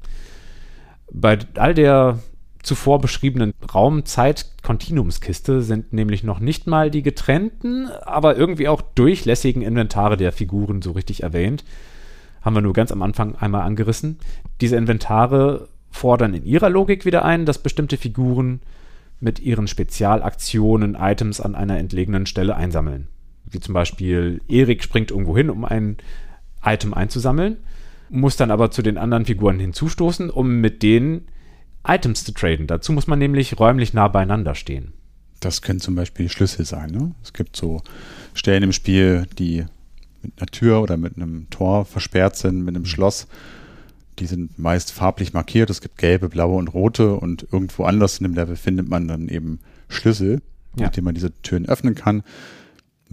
[1.11, 2.19] bei all der
[2.63, 10.17] zuvor beschriebenen Raum-Zeit-Kontinuumskiste sind nämlich noch nicht mal die getrennten, aber irgendwie auch durchlässigen Inventare
[10.17, 11.63] der Figuren so richtig erwähnt.
[12.41, 14.17] Haben wir nur ganz am Anfang einmal angerissen.
[14.61, 18.61] Diese Inventare fordern in ihrer Logik wieder ein, dass bestimmte Figuren
[19.19, 23.07] mit ihren Spezialaktionen Items an einer entlegenen Stelle einsammeln.
[23.45, 25.97] Wie zum Beispiel Erik springt irgendwo hin, um ein
[26.63, 27.57] Item einzusammeln
[28.09, 31.27] muss dann aber zu den anderen Figuren hinzustoßen, um mit denen
[31.85, 32.67] Items zu traden.
[32.67, 34.93] Dazu muss man nämlich räumlich nah beieinander stehen.
[35.39, 36.91] Das können zum Beispiel Schlüssel sein.
[36.91, 37.13] Ne?
[37.21, 37.81] Es gibt so
[38.33, 39.65] Stellen im Spiel, die
[40.21, 42.87] mit einer Tür oder mit einem Tor versperrt sind, mit einem mhm.
[42.87, 43.27] Schloss.
[44.19, 45.69] Die sind meist farblich markiert.
[45.69, 49.27] Es gibt gelbe, blaue und rote und irgendwo anders in dem Level findet man dann
[49.27, 50.41] eben Schlüssel,
[50.77, 50.85] ja.
[50.85, 52.23] mit denen man diese Türen öffnen kann.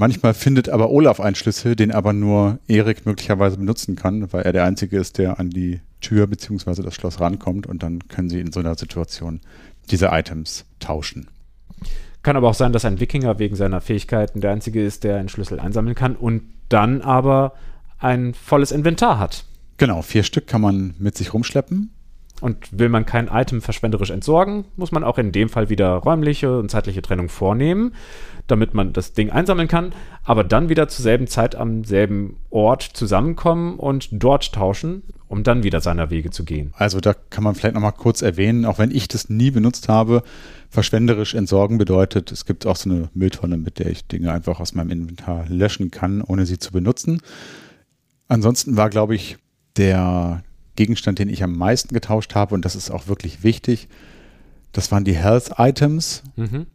[0.01, 4.55] Manchmal findet aber Olaf einen Schlüssel, den aber nur Erik möglicherweise benutzen kann, weil er
[4.55, 6.82] der Einzige ist, der an die Tür bzw.
[6.82, 9.42] das Schloss rankommt und dann können sie in so einer Situation
[9.90, 11.28] diese Items tauschen.
[12.22, 15.28] Kann aber auch sein, dass ein Wikinger wegen seiner Fähigkeiten der Einzige ist, der einen
[15.28, 17.53] Schlüssel einsammeln kann und dann aber
[17.98, 19.44] ein volles Inventar hat.
[19.76, 21.90] Genau, vier Stück kann man mit sich rumschleppen.
[22.41, 26.59] Und will man kein Item verschwenderisch entsorgen, muss man auch in dem Fall wieder räumliche
[26.59, 27.93] und zeitliche Trennung vornehmen
[28.51, 29.93] damit man das Ding einsammeln kann,
[30.24, 35.03] aber dann wieder zur selben Zeit am selben Ort zusammenkommen und dort tauschen.
[35.28, 36.74] um dann wieder seiner Wege zu gehen.
[36.76, 40.24] Also da kann man vielleicht nochmal kurz erwähnen, auch wenn ich das nie benutzt habe,
[40.68, 44.74] verschwenderisch entsorgen bedeutet, es gibt auch so eine Mülltonne, mit der ich Dinge einfach aus
[44.74, 47.22] meinem Inventar löschen kann, ohne sie zu benutzen.
[48.26, 49.36] Ansonsten war, glaube ich,
[49.76, 50.43] der
[50.81, 53.87] Gegenstand, den ich am meisten getauscht habe, und das ist auch wirklich wichtig,
[54.72, 56.22] das waren die Health Items.
[56.37, 56.68] Mhm.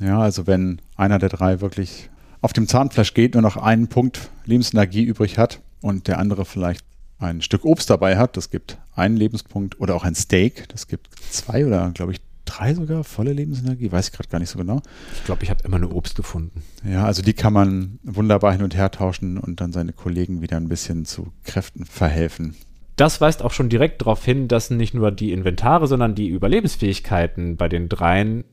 [0.00, 2.08] Ja, also wenn einer der drei wirklich
[2.40, 6.82] auf dem Zahnfleisch geht, nur noch einen Punkt Lebensenergie übrig hat und der andere vielleicht
[7.18, 11.10] ein Stück Obst dabei hat, das gibt einen Lebenspunkt, oder auch ein Steak, das gibt
[11.30, 14.80] zwei oder glaube ich drei sogar volle Lebensenergie, weiß ich gerade gar nicht so genau.
[15.12, 16.62] Ich glaube, ich habe immer nur Obst gefunden.
[16.90, 20.56] Ja, also die kann man wunderbar hin und her tauschen und dann seine Kollegen wieder
[20.56, 22.56] ein bisschen zu Kräften verhelfen.
[23.02, 27.56] Das weist auch schon direkt darauf hin, dass nicht nur die Inventare, sondern die Überlebensfähigkeiten
[27.56, 28.44] bei den dreien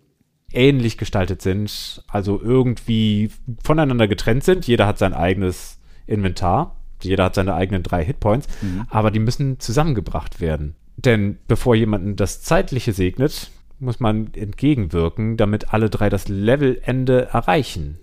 [0.52, 3.30] ähnlich gestaltet sind, also irgendwie
[3.64, 4.66] voneinander getrennt sind.
[4.66, 5.78] Jeder hat sein eigenes
[6.08, 8.86] Inventar jeder hat seine eigenen drei Hitpoints, mhm.
[8.90, 10.76] aber die müssen zusammengebracht werden.
[10.98, 18.00] Denn bevor jemanden das Zeitliche segnet, muss man entgegenwirken, damit alle drei das Levelende erreichen.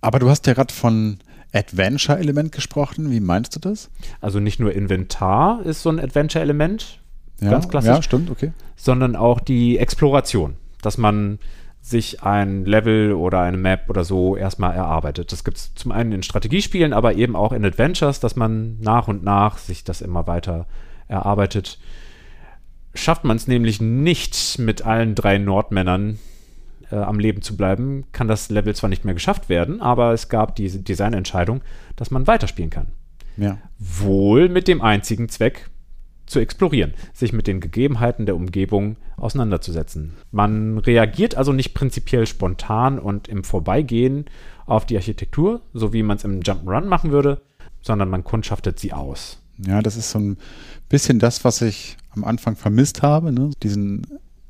[0.00, 1.18] Aber du hast ja gerade von
[1.52, 3.10] Adventure-Element gesprochen.
[3.10, 3.90] Wie meinst du das?
[4.20, 7.00] Also nicht nur Inventar ist so ein Adventure-Element,
[7.40, 7.88] ja, ganz klassisch.
[7.88, 8.52] Ja, stimmt, okay.
[8.76, 11.38] Sondern auch die Exploration, dass man
[11.80, 15.32] sich ein Level oder eine Map oder so erstmal erarbeitet.
[15.32, 19.08] Das gibt es zum einen in Strategiespielen, aber eben auch in Adventures, dass man nach
[19.08, 20.66] und nach sich das immer weiter
[21.08, 21.80] erarbeitet.
[22.94, 26.18] Schafft man es nämlich nicht, mit allen drei Nordmännern
[26.92, 30.28] äh, am Leben zu bleiben, kann das Level zwar nicht mehr geschafft werden, aber es
[30.28, 31.62] gab diese Designentscheidung,
[31.96, 32.88] dass man weiterspielen kann.
[33.36, 33.58] Ja.
[33.78, 35.70] Wohl mit dem einzigen Zweck,
[36.26, 40.14] zu explorieren, sich mit den Gegebenheiten der Umgebung auseinanderzusetzen.
[40.30, 44.26] Man reagiert also nicht prinzipiell spontan und im Vorbeigehen
[44.64, 47.42] auf die Architektur, so wie man es im Jump'n'Run machen würde,
[47.82, 49.38] sondern man kundschaftet sie aus.
[49.58, 50.38] Ja, das ist so ein
[50.88, 53.50] bisschen das, was ich am Anfang vermisst habe, ne?
[53.62, 54.06] diesen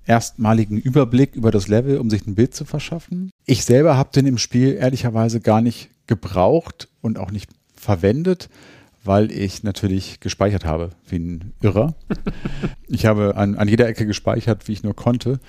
[0.06, 3.30] erstmaligen Überblick über das Level, um sich ein Bild zu verschaffen.
[3.46, 8.48] Ich selber habe den im Spiel ehrlicherweise gar nicht gebraucht und auch nicht verwendet,
[9.04, 11.94] weil ich natürlich gespeichert habe, wie ein Irrer.
[12.88, 15.40] ich habe an, an jeder Ecke gespeichert, wie ich nur konnte,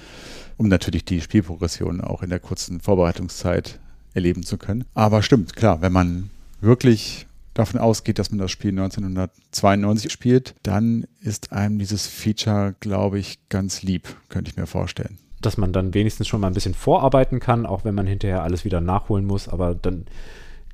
[0.57, 3.79] um natürlich die Spielprogression auch in der kurzen Vorbereitungszeit
[4.13, 4.85] erleben zu können.
[4.93, 6.29] Aber stimmt, klar, wenn man
[6.61, 13.19] wirklich davon ausgeht, dass man das Spiel 1992 spielt, dann ist einem dieses Feature, glaube
[13.19, 15.19] ich, ganz lieb, könnte ich mir vorstellen.
[15.41, 18.65] Dass man dann wenigstens schon mal ein bisschen vorarbeiten kann, auch wenn man hinterher alles
[18.65, 20.05] wieder nachholen muss, aber dann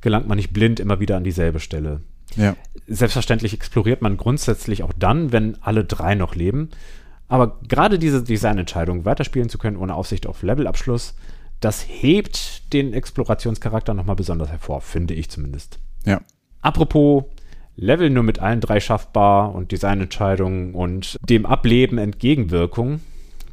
[0.01, 2.01] gelangt man nicht blind immer wieder an dieselbe Stelle.
[2.35, 2.55] Ja.
[2.87, 6.69] Selbstverständlich exploriert man grundsätzlich auch dann, wenn alle drei noch leben.
[7.27, 11.15] Aber gerade diese Designentscheidung, weiterspielen zu können ohne Aussicht auf Levelabschluss,
[11.59, 15.79] das hebt den Explorationscharakter nochmal besonders hervor, finde ich zumindest.
[16.05, 16.21] Ja.
[16.61, 17.23] Apropos
[17.75, 22.99] Level nur mit allen drei schaffbar und Designentscheidungen und dem Ableben Entgegenwirkung,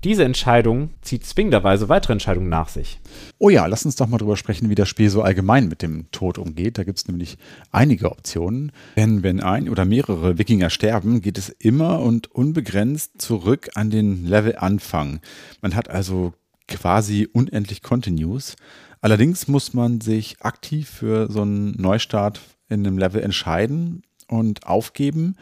[0.06, 3.00] diese Entscheidung zieht zwingenderweise weitere Entscheidungen nach sich.
[3.38, 6.10] Oh ja, lass uns doch mal drüber sprechen, wie das Spiel so allgemein mit dem
[6.12, 6.78] Tod umgeht.
[6.78, 7.38] Da gibt es nämlich
[7.72, 8.72] einige Optionen.
[8.96, 14.26] Denn wenn ein oder mehrere Wikinger sterben, geht es immer und unbegrenzt zurück an den
[14.26, 15.20] Levelanfang.
[15.60, 16.34] Man hat also
[16.68, 18.56] quasi unendlich Continues.
[19.00, 25.36] Allerdings muss man sich aktiv für so einen Neustart in einem Level entscheiden und aufgeben,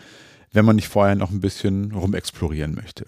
[0.52, 3.06] wenn man nicht vorher noch ein bisschen rumexplorieren möchte.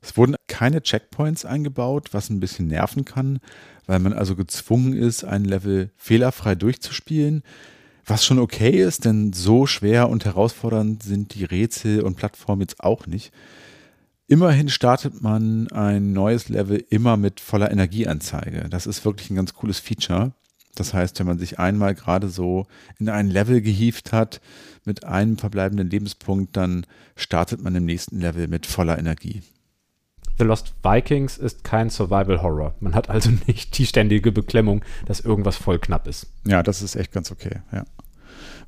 [0.00, 3.40] Es wurden keine Checkpoints eingebaut, was ein bisschen nerven kann,
[3.86, 7.42] weil man also gezwungen ist, ein Level fehlerfrei durchzuspielen.
[8.04, 12.80] Was schon okay ist, denn so schwer und herausfordernd sind die Rätsel und Plattformen jetzt
[12.80, 13.32] auch nicht.
[14.26, 18.66] Immerhin startet man ein neues Level immer mit voller Energieanzeige.
[18.70, 20.32] Das ist wirklich ein ganz cooles Feature.
[20.74, 22.66] Das heißt, wenn man sich einmal gerade so
[22.98, 24.40] in ein Level gehievt hat
[24.84, 29.42] mit einem verbleibenden Lebenspunkt, dann startet man im nächsten Level mit voller Energie.
[30.38, 32.74] The Lost Vikings ist kein Survival Horror.
[32.78, 36.28] Man hat also nicht die ständige Beklemmung, dass irgendwas voll knapp ist.
[36.46, 37.84] Ja, das ist echt ganz okay, ja.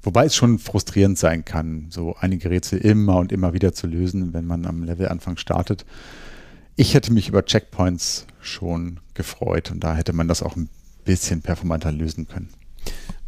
[0.03, 4.33] Wobei es schon frustrierend sein kann, so einige Rätsel immer und immer wieder zu lösen,
[4.33, 5.85] wenn man am Levelanfang startet.
[6.75, 10.71] Ich hätte mich über Checkpoints schon gefreut und da hätte man das auch ein
[11.05, 12.51] bisschen performanter lösen können.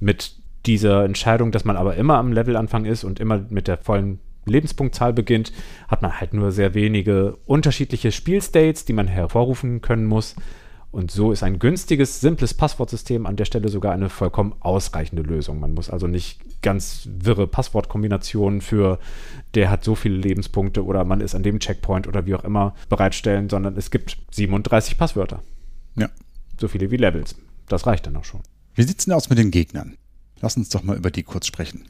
[0.00, 4.20] Mit dieser Entscheidung, dass man aber immer am Levelanfang ist und immer mit der vollen
[4.44, 5.52] Lebenspunktzahl beginnt,
[5.88, 10.34] hat man halt nur sehr wenige unterschiedliche Spielstates, die man hervorrufen können muss.
[10.90, 15.58] Und so ist ein günstiges, simples Passwortsystem an der Stelle sogar eine vollkommen ausreichende Lösung.
[15.58, 18.98] Man muss also nicht ganz wirre Passwortkombinationen für
[19.54, 22.74] der hat so viele Lebenspunkte oder man ist an dem Checkpoint oder wie auch immer
[22.90, 25.42] bereitstellen, sondern es gibt 37 Passwörter.
[25.96, 26.10] Ja.
[26.60, 27.36] So viele wie Levels.
[27.72, 28.42] Das reicht dann auch schon.
[28.74, 29.96] Wie sieht es denn aus mit den Gegnern?
[30.42, 31.86] Lass uns doch mal über die kurz sprechen.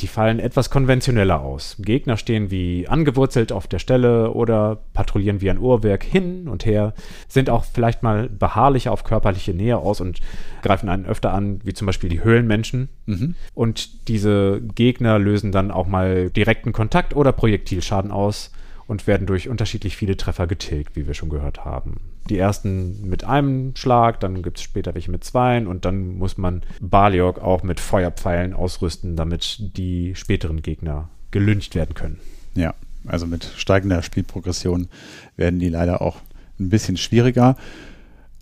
[0.00, 1.76] Die fallen etwas konventioneller aus.
[1.78, 6.94] Gegner stehen wie angewurzelt auf der Stelle oder patrouillieren wie ein Uhrwerk hin und her,
[7.28, 10.20] sind auch vielleicht mal beharrlicher auf körperliche Nähe aus und
[10.62, 12.88] greifen einen öfter an, wie zum Beispiel die Höhlenmenschen.
[13.04, 13.34] Mhm.
[13.52, 18.52] Und diese Gegner lösen dann auch mal direkten Kontakt oder Projektilschaden aus
[18.90, 22.00] und werden durch unterschiedlich viele Treffer getilgt, wie wir schon gehört haben.
[22.28, 26.36] Die ersten mit einem Schlag, dann gibt es später welche mit zweien und dann muss
[26.36, 32.18] man Baliok auch mit Feuerpfeilen ausrüsten, damit die späteren Gegner gelüncht werden können.
[32.56, 32.74] Ja,
[33.06, 34.88] also mit steigender Spielprogression
[35.36, 36.16] werden die leider auch
[36.58, 37.54] ein bisschen schwieriger.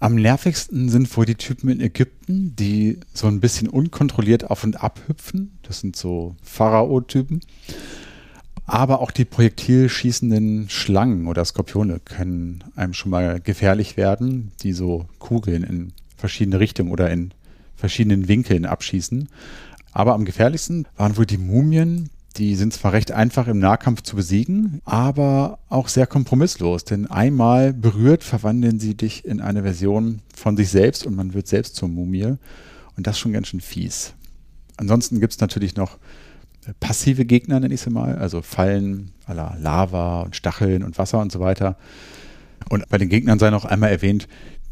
[0.01, 4.83] Am nervigsten sind wohl die Typen in Ägypten, die so ein bisschen unkontrolliert auf und
[4.83, 5.59] ab hüpfen.
[5.63, 7.41] Das sind so Pharao-Typen.
[8.69, 15.07] Aber auch die projektilschießenden Schlangen oder Skorpione können einem schon mal gefährlich werden, die so
[15.19, 17.33] Kugeln in verschiedene Richtungen oder in
[17.77, 19.31] verschiedenen Winkeln abschießen.
[19.93, 22.11] Aber am gefährlichsten waren wohl die Mumien.
[22.37, 26.85] Die sind zwar recht einfach im Nahkampf zu besiegen, aber auch sehr kompromisslos.
[26.85, 31.49] Denn einmal berührt verwandeln sie dich in eine Version von sich selbst und man wird
[31.49, 32.35] selbst zur Mumie.
[32.99, 34.13] Und das schon ganz schön fies.
[34.77, 35.97] Ansonsten gibt es natürlich noch
[36.81, 41.33] passive Gegner, nenne ich sie mal, also Fallen aller Lava und Stacheln und Wasser und
[41.33, 41.77] so weiter.
[42.69, 44.29] Und bei den Gegnern sei noch einmal erwähnt,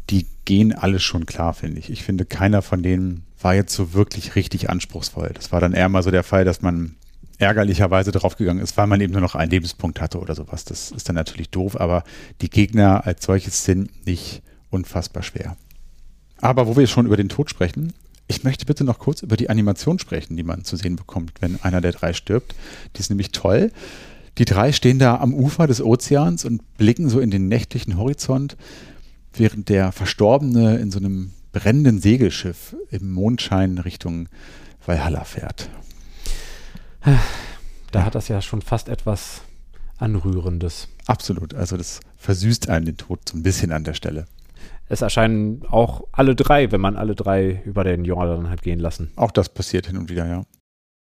[0.09, 1.89] die gehen alles schon klar, finde ich.
[1.89, 5.31] Ich finde, keiner von denen war jetzt so wirklich richtig anspruchsvoll.
[5.33, 6.95] Das war dann eher mal so der Fall, dass man
[7.39, 10.65] ärgerlicherweise draufgegangen ist, weil man eben nur noch einen Lebenspunkt hatte oder sowas.
[10.65, 12.03] Das ist dann natürlich doof, aber
[12.41, 15.55] die Gegner als solches sind nicht unfassbar schwer.
[16.39, 17.93] Aber wo wir schon über den Tod sprechen,
[18.27, 21.61] ich möchte bitte noch kurz über die Animation sprechen, die man zu sehen bekommt, wenn
[21.61, 22.55] einer der drei stirbt.
[22.95, 23.71] Die ist nämlich toll.
[24.37, 28.57] Die drei stehen da am Ufer des Ozeans und blicken so in den nächtlichen Horizont,
[29.33, 34.27] während der Verstorbene in so einem brennenden Segelschiff im Mondschein Richtung
[34.85, 35.69] Valhalla fährt.
[37.91, 39.41] Da hat das ja schon fast etwas
[39.97, 40.89] Anrührendes.
[41.05, 41.53] Absolut.
[41.53, 44.25] Also das versüßt einen den Tod so ein bisschen an der Stelle
[44.89, 49.11] es erscheinen auch alle drei, wenn man alle drei über den Jordan hat gehen lassen.
[49.15, 50.43] Auch das passiert hin und wieder, ja.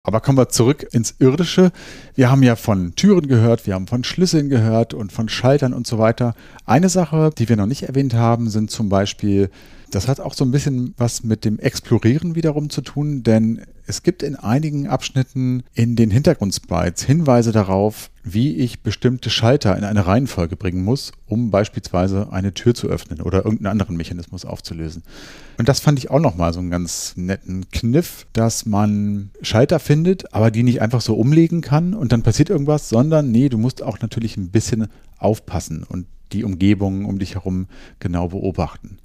[0.03, 1.71] Aber kommen wir zurück ins Irdische.
[2.15, 5.85] Wir haben ja von Türen gehört, wir haben von Schlüsseln gehört und von Schaltern und
[5.85, 6.33] so weiter.
[6.65, 9.51] Eine Sache, die wir noch nicht erwähnt haben, sind zum Beispiel
[9.91, 14.03] das hat auch so ein bisschen was mit dem Explorieren wiederum zu tun, denn es
[14.03, 20.07] gibt in einigen Abschnitten in den Hintergrundsprites Hinweise darauf, wie ich bestimmte Schalter in eine
[20.07, 25.03] Reihenfolge bringen muss, um beispielsweise eine Tür zu öffnen oder irgendeinen anderen Mechanismus aufzulösen.
[25.57, 30.33] Und das fand ich auch nochmal so einen ganz netten Kniff, dass man Schalter findet,
[30.33, 33.83] aber die nicht einfach so umlegen kann und dann passiert irgendwas, sondern nee, du musst
[33.83, 34.87] auch natürlich ein bisschen
[35.17, 37.67] aufpassen und die Umgebung um dich herum
[37.99, 38.99] genau beobachten.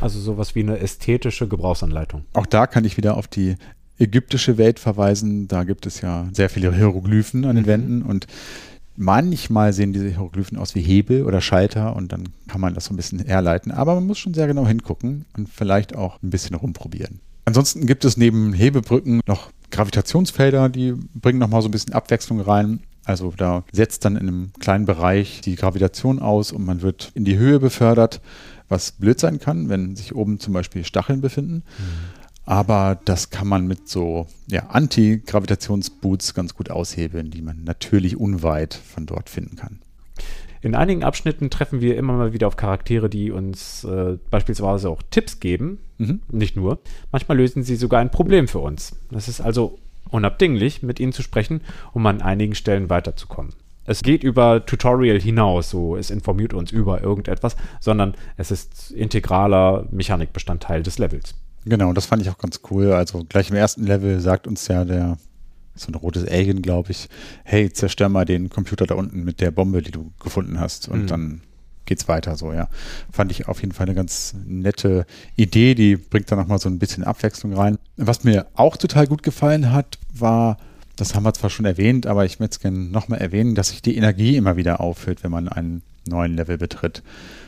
[0.00, 2.24] Also sowas wie eine ästhetische Gebrauchsanleitung.
[2.32, 3.56] Auch da kann ich wieder auf die
[3.98, 5.48] ägyptische Welt verweisen.
[5.48, 7.68] Da gibt es ja sehr viele Hieroglyphen an den mhm.
[7.68, 8.26] Wänden und
[8.96, 12.94] manchmal sehen diese Hieroglyphen aus wie Hebel oder Schalter und dann kann man das so
[12.94, 13.72] ein bisschen herleiten.
[13.72, 17.20] Aber man muss schon sehr genau hingucken und vielleicht auch ein bisschen rumprobieren.
[17.44, 22.80] Ansonsten gibt es neben Hebebrücken noch Gravitationsfelder, die bringen nochmal so ein bisschen Abwechslung rein.
[23.04, 27.24] Also da setzt dann in einem kleinen Bereich die Gravitation aus und man wird in
[27.24, 28.20] die Höhe befördert
[28.68, 31.62] was blöd sein kann, wenn sich oben zum Beispiel Stacheln befinden.
[31.78, 32.18] Mhm.
[32.44, 38.72] Aber das kann man mit so ja, Anti-Gravitationsboots ganz gut aushebeln, die man natürlich unweit
[38.72, 39.80] von dort finden kann.
[40.62, 45.02] In einigen Abschnitten treffen wir immer mal wieder auf Charaktere, die uns äh, beispielsweise auch
[45.10, 45.78] Tipps geben.
[45.98, 46.20] Mhm.
[46.32, 46.78] Nicht nur.
[47.12, 48.96] Manchmal lösen sie sogar ein Problem für uns.
[49.10, 49.78] Das ist also
[50.10, 51.60] unabdinglich, mit ihnen zu sprechen,
[51.92, 53.52] um an einigen Stellen weiterzukommen
[53.88, 59.86] es geht über Tutorial hinaus, so es informiert uns über irgendetwas, sondern es ist integraler
[59.90, 61.34] Mechanikbestandteil des Levels.
[61.64, 62.92] Genau, das fand ich auch ganz cool.
[62.92, 65.16] Also gleich im ersten Level sagt uns ja der,
[65.74, 67.08] so ein rotes Alien, glaube ich,
[67.44, 70.88] hey, zerstör mal den Computer da unten mit der Bombe, die du gefunden hast.
[70.88, 71.06] Und mhm.
[71.06, 71.40] dann
[71.86, 72.68] geht's weiter so, ja.
[73.10, 76.78] Fand ich auf jeden Fall eine ganz nette Idee, die bringt da nochmal so ein
[76.78, 77.78] bisschen Abwechslung rein.
[77.96, 80.58] Was mir auch total gut gefallen hat, war
[81.00, 83.82] das haben wir zwar schon erwähnt, aber ich möchte es gerne nochmal erwähnen, dass sich
[83.82, 87.02] die Energie immer wieder auffüllt, wenn man einen neuen Level betritt.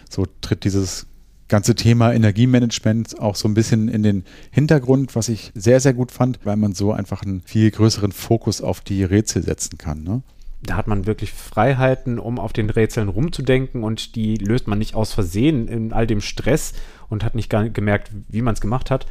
[0.09, 1.07] So tritt dieses
[1.48, 6.12] ganze Thema Energiemanagement auch so ein bisschen in den Hintergrund, was ich sehr, sehr gut
[6.12, 10.05] fand, weil man so einfach einen viel größeren Fokus auf die Rätsel setzen kann.
[10.05, 10.22] Ne?
[10.62, 14.94] Da hat man wirklich Freiheiten, um auf den Rätseln rumzudenken und die löst man nicht
[14.94, 16.72] aus Versehen in all dem Stress
[17.09, 19.07] und hat nicht gemerkt, wie man es gemacht hat,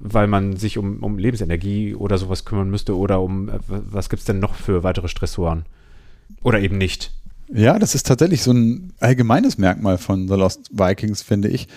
[0.00, 4.20] weil man sich um, um Lebensenergie oder sowas kümmern müsste oder um, äh, was gibt
[4.20, 5.64] es denn noch für weitere Stressoren?
[6.42, 7.12] Oder eben nicht.
[7.52, 11.68] Ja, das ist tatsächlich so ein allgemeines Merkmal von The Lost Vikings, finde ich,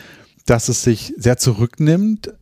[0.45, 2.33] dass es sich sehr zurücknimmt,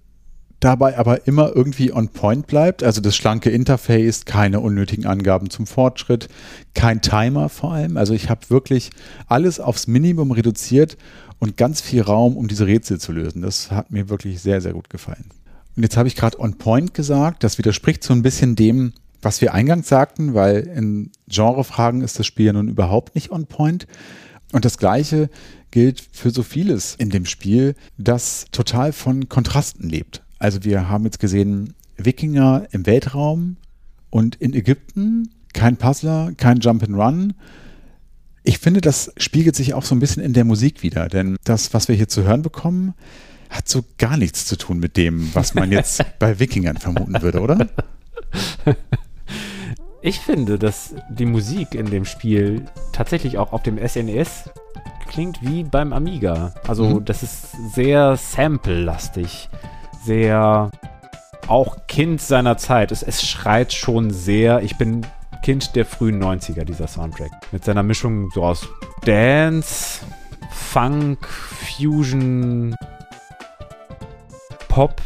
[0.59, 2.84] dabei aber immer irgendwie on point bleibt.
[2.84, 6.27] Also das schlanke Interface, keine unnötigen Angaben zum Fortschritt,
[6.75, 7.97] kein Timer vor allem.
[7.97, 8.91] Also ich habe wirklich
[9.27, 10.97] alles aufs Minimum reduziert
[11.39, 13.41] und ganz viel Raum, um diese Rätsel zu lösen.
[13.41, 15.25] Das hat mir wirklich sehr, sehr gut gefallen.
[15.76, 17.43] Und jetzt habe ich gerade on point gesagt.
[17.43, 22.26] Das widerspricht so ein bisschen dem, was wir eingangs sagten, weil in Genrefragen ist das
[22.26, 23.88] Spiel ja nun überhaupt nicht on point.
[24.51, 25.30] Und das Gleiche
[25.69, 30.24] gilt für so vieles in dem Spiel, das total von Kontrasten lebt.
[30.39, 33.57] Also wir haben jetzt gesehen, Wikinger im Weltraum
[34.09, 37.34] und in Ägypten, kein Puzzler, kein Jump and Run.
[38.43, 41.74] Ich finde, das spiegelt sich auch so ein bisschen in der Musik wieder, denn das,
[41.74, 42.93] was wir hier zu hören bekommen,
[43.51, 47.41] hat so gar nichts zu tun mit dem, was man jetzt bei Wikingern vermuten würde,
[47.41, 47.67] oder?
[50.01, 54.49] Ich finde, dass die Musik in dem Spiel tatsächlich auch auf dem SNES
[55.07, 56.55] klingt wie beim Amiga.
[56.67, 57.05] Also mhm.
[57.05, 59.49] das ist sehr sample-lastig,
[60.03, 60.71] sehr
[61.47, 62.91] auch Kind seiner Zeit.
[62.91, 65.05] Es, es schreit schon sehr, ich bin
[65.43, 67.31] Kind der frühen 90er, dieser Soundtrack.
[67.51, 68.67] Mit seiner Mischung so aus
[69.03, 69.99] Dance,
[70.51, 72.75] Funk, Fusion,
[74.72, 75.01] Pop,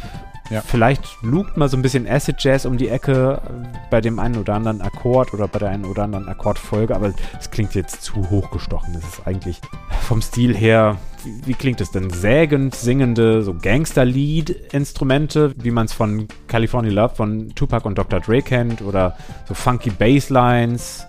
[0.51, 0.61] ja.
[0.61, 3.41] Vielleicht lugt mal so ein bisschen Acid Jazz um die Ecke
[3.89, 7.49] bei dem einen oder anderen Akkord oder bei der einen oder anderen Akkordfolge, aber es
[7.49, 8.93] klingt jetzt zu hochgestochen.
[8.93, 9.59] Das ist eigentlich
[10.01, 12.11] vom Stil her, wie, wie klingt es denn?
[12.11, 18.20] Sägend singende, so Gangster-Lead-Instrumente, wie man es von California Love von Tupac und Dr.
[18.20, 21.07] Dre kennt oder so funky Basslines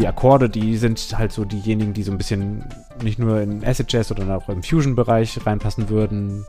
[0.00, 2.64] die Akkorde, die sind halt so diejenigen, die so ein bisschen
[3.02, 6.46] nicht nur in Acid Jazz, sondern auch im Fusion-Bereich reinpassen würden.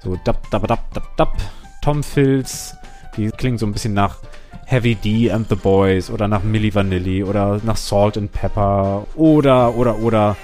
[0.00, 1.36] So dab, dab, dab, dab, dab,
[1.82, 2.76] Tom Fills,
[3.16, 4.18] die klingen so ein bisschen nach
[4.66, 9.74] Heavy D and the Boys oder nach Milli Vanilli oder nach Salt and Pepper oder,
[9.74, 10.36] oder, oder.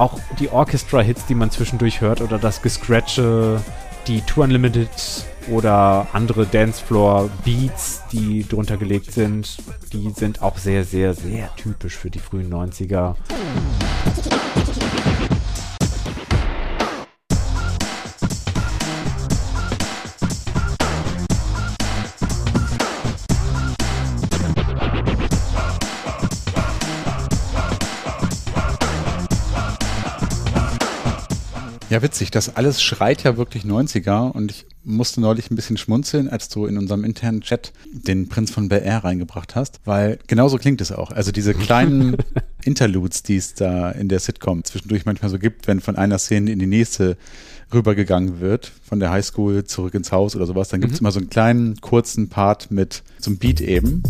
[0.00, 3.60] Auch die Orchestra-Hits, die man zwischendurch hört oder das Gescratche,
[4.06, 4.88] die Tour Unlimited
[5.50, 9.58] oder andere Dancefloor-Beats, die drunter gelegt sind,
[9.92, 13.14] die sind auch sehr, sehr, sehr typisch für die frühen 90er.
[31.90, 32.30] Ja, witzig.
[32.30, 36.66] Das alles schreit ja wirklich 90er und ich musste neulich ein bisschen schmunzeln, als du
[36.66, 40.92] in unserem internen Chat den Prinz von Bel Air reingebracht hast, weil genauso klingt es
[40.92, 41.10] auch.
[41.10, 42.16] Also diese kleinen
[42.64, 46.52] Interludes, die es da in der Sitcom zwischendurch manchmal so gibt, wenn von einer Szene
[46.52, 47.16] in die nächste
[47.74, 51.06] rübergegangen wird, von der Highschool zurück ins Haus oder sowas, dann gibt es mhm.
[51.06, 54.04] immer so einen kleinen, kurzen Part mit so einem Beat eben.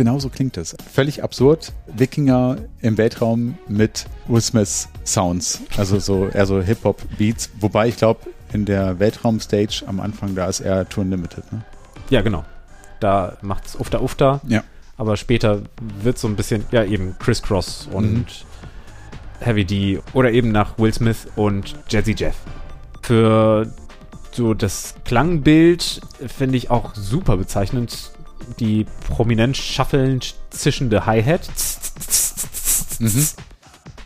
[0.00, 0.74] Genauso klingt es.
[0.90, 1.74] Völlig absurd.
[1.86, 5.60] Wikinger im Weltraum mit Will Smith Sounds.
[5.76, 7.50] Also so eher so Hip-Hop-Beats.
[7.60, 8.20] Wobei ich glaube,
[8.50, 11.52] in der Weltraum-Stage am Anfang, da ist er Tour Limited.
[11.52, 11.62] Ne?
[12.08, 12.46] Ja, genau.
[12.98, 14.40] Da macht es Ufta Ufta.
[14.48, 14.64] Ja.
[14.96, 15.60] Aber später
[16.02, 18.24] wird so ein bisschen, ja, eben Crisscross und mhm.
[19.40, 22.36] Heavy D oder eben nach Will Smith und Jazzy Jeff.
[23.02, 23.70] Für
[24.32, 28.12] so das Klangbild finde ich auch super bezeichnend
[28.58, 31.48] die prominent schaffelnd zischende Hi-Hat.
[32.98, 33.26] Mhm.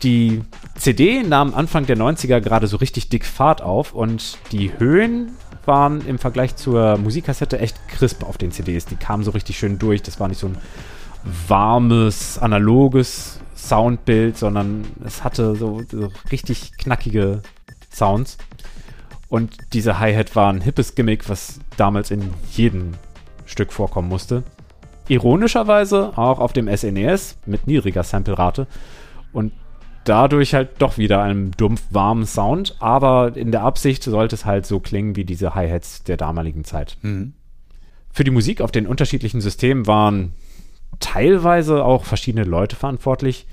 [0.03, 0.41] Die
[0.75, 5.31] CD nahm Anfang der 90er gerade so richtig dick Fahrt auf und die Höhen
[5.65, 8.85] waren im Vergleich zur Musikkassette echt crisp auf den CDs.
[8.85, 10.03] Die kamen so richtig schön durch.
[10.03, 10.57] Das war nicht so ein
[11.47, 17.41] warmes, analoges Soundbild, sondern es hatte so, so richtig knackige
[17.91, 18.37] Sounds.
[19.27, 22.91] Und diese Hi-Hat war ein hippes Gimmick, was damals in jedem
[23.45, 24.43] Stück vorkommen musste.
[25.07, 28.67] Ironischerweise auch auf dem SNES e mit niedriger Samplerate
[29.33, 29.51] und
[30.03, 34.65] dadurch halt doch wieder einem dumpf warmen Sound, aber in der Absicht sollte es halt
[34.65, 36.97] so klingen wie diese Hi-Hats der damaligen Zeit.
[37.01, 37.33] Mhm.
[38.11, 40.33] Für die Musik auf den unterschiedlichen Systemen waren
[40.99, 43.45] teilweise auch verschiedene Leute verantwortlich.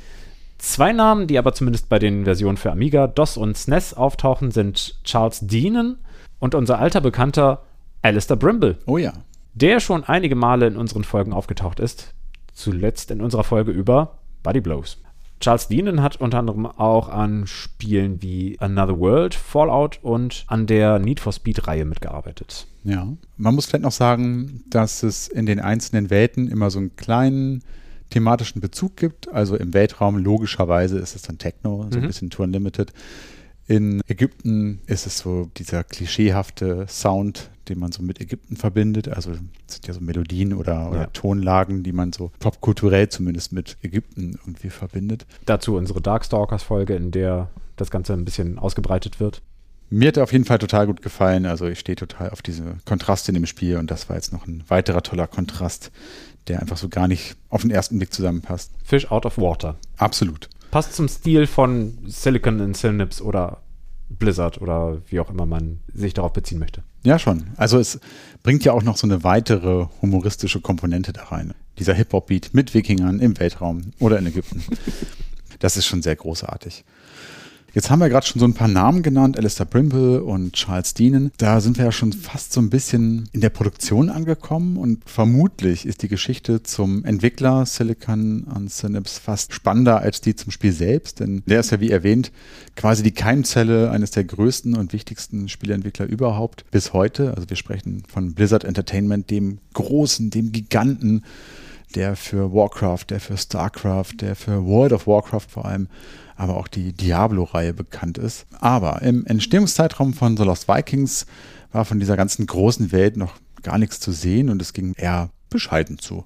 [0.59, 5.01] Zwei Namen, die aber zumindest bei den Versionen für Amiga, DOS und SNES auftauchen, sind
[5.03, 5.99] Charles Deanen
[6.39, 7.63] und unser alter Bekannter
[8.03, 8.79] Alistair Brimble.
[8.87, 9.13] Oh ja
[9.55, 12.15] der schon einige Male in unseren Folgen aufgetaucht ist.
[12.55, 14.99] Zuletzt in unserer Folge über Body Blows.
[15.41, 21.01] Charles Deanan hat unter anderem auch an Spielen wie Another World, Fallout und an der
[21.01, 22.69] Need for Speed-Reihe mitgearbeitet.
[22.85, 26.95] Ja, man muss vielleicht noch sagen, dass es in den einzelnen Welten immer so einen
[26.95, 27.65] kleinen
[28.11, 29.33] thematischen Bezug gibt.
[29.33, 32.07] Also im Weltraum logischerweise ist es dann Techno, so ein Mhm.
[32.07, 32.93] bisschen Tour Unlimited.
[33.67, 39.09] In Ägypten ist es so dieser klischeehafte Sound, den man so mit Ägypten verbindet.
[39.09, 41.07] Also sind ja so Melodien oder, oder Ja.
[41.07, 45.27] Tonlagen, die man so popkulturell zumindest mit Ägypten irgendwie verbindet.
[45.47, 49.43] Dazu unsere Darkstalkers-Folge, in der das Ganze ein bisschen ausgebreitet wird.
[49.91, 51.47] Mir hat er auf jeden Fall total gut gefallen.
[51.47, 54.47] Also ich stehe total auf diese Kontraste in dem Spiel und das war jetzt noch
[54.47, 55.91] ein weiterer toller Kontrast,
[56.49, 58.73] der einfach so gar nicht auf den ersten Blick zusammenpasst.
[58.85, 59.77] Fish out of water.
[59.97, 60.49] Absolut.
[60.71, 63.59] Passt zum Stil von Silicon and Synapse oder
[64.09, 66.83] Blizzard oder wie auch immer man sich darauf beziehen möchte.
[67.05, 67.45] Ja, schon.
[67.57, 67.99] Also es
[68.43, 71.55] bringt ja auch noch so eine weitere humoristische Komponente da rein.
[71.79, 74.63] Dieser Hip-Hop-Beat mit Wikingern im Weltraum oder in Ägypten.
[75.59, 76.85] Das ist schon sehr großartig.
[77.75, 81.33] Jetzt haben wir gerade schon so ein paar Namen genannt, Alistair Brimble und Charles Deanan.
[81.39, 85.87] Da sind wir ja schon fast so ein bisschen in der Produktion angekommen und vermutlich
[85.87, 91.21] ist die Geschichte zum Entwickler Silicon und Synapse fast spannender als die zum Spiel selbst,
[91.21, 92.31] denn der ist ja wie erwähnt
[92.77, 97.35] quasi die Keimzelle eines der größten und wichtigsten Spieleentwickler überhaupt bis heute.
[97.35, 101.25] Also wir sprechen von Blizzard Entertainment, dem großen, dem Giganten,
[101.93, 105.89] der für Warcraft, der für Starcraft, der für World of Warcraft vor allem,
[106.37, 108.47] aber auch die Diablo-Reihe bekannt ist.
[108.61, 111.27] Aber im Entstehungszeitraum von The Lost Vikings
[111.71, 115.31] war von dieser ganzen großen Welt noch gar nichts zu sehen und es ging eher
[115.51, 116.25] bescheiden zu.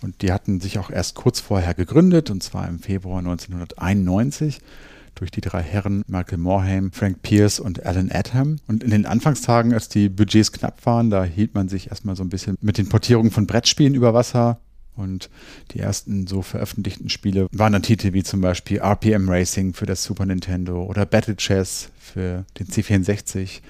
[0.00, 4.60] Und die hatten sich auch erst kurz vorher gegründet, und zwar im Februar 1991
[5.14, 8.56] durch die drei Herren Michael Morhaime, Frank Pierce und Alan Adham.
[8.66, 12.24] Und in den Anfangstagen, als die Budgets knapp waren, da hielt man sich erstmal so
[12.24, 14.60] ein bisschen mit den Portierungen von Brettspielen über Wasser.
[14.94, 15.30] Und
[15.72, 20.04] die ersten so veröffentlichten Spiele waren dann Titel wie zum Beispiel RPM Racing für das
[20.04, 23.60] Super Nintendo oder Battle Chess für den C64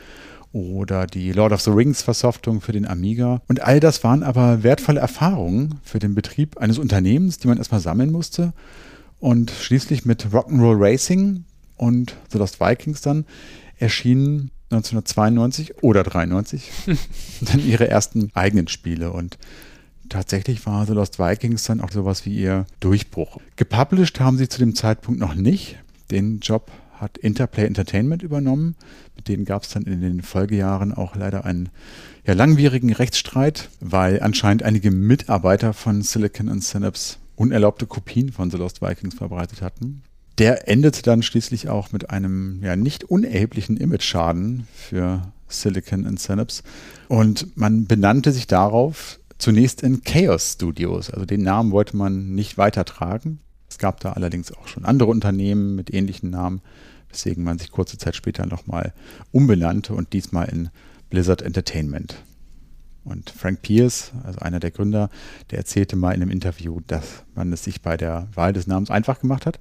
[0.52, 3.40] oder die Lord of the Rings Versoftung für den Amiga.
[3.48, 7.80] Und all das waren aber wertvolle Erfahrungen für den Betrieb eines Unternehmens, die man erstmal
[7.80, 8.52] sammeln musste.
[9.18, 11.44] Und schließlich mit Rock'n'Roll Racing
[11.76, 13.24] und The Lost Vikings dann
[13.78, 16.70] erschienen 1992 oder 93
[17.40, 19.12] dann ihre ersten eigenen Spiele.
[19.12, 19.38] Und
[20.12, 23.38] tatsächlich war The Lost Vikings dann auch sowas wie ihr Durchbruch.
[23.56, 25.78] Gepublished haben sie zu dem Zeitpunkt noch nicht.
[26.10, 28.76] Den Job hat Interplay Entertainment übernommen.
[29.16, 31.70] Mit denen gab es dann in den Folgejahren auch leider einen
[32.24, 38.58] ja, langwierigen Rechtsstreit, weil anscheinend einige Mitarbeiter von Silicon and Synapse unerlaubte Kopien von The
[38.58, 40.02] Lost Vikings verbreitet hatten.
[40.38, 46.62] Der endete dann schließlich auch mit einem ja nicht unerheblichen Image-Schaden für Silicon and Synapse.
[47.08, 51.10] Und man benannte sich darauf zunächst in Chaos Studios.
[51.10, 53.40] Also den Namen wollte man nicht weitertragen.
[53.68, 56.62] Es gab da allerdings auch schon andere Unternehmen mit ähnlichen Namen,
[57.08, 58.94] weswegen man sich kurze Zeit später nochmal
[59.32, 60.70] umbenannte und diesmal in
[61.10, 62.22] Blizzard Entertainment.
[63.02, 65.10] Und Frank Pierce, also einer der Gründer,
[65.50, 68.90] der erzählte mal in einem Interview, dass man es sich bei der Wahl des Namens
[68.92, 69.58] einfach gemacht hat.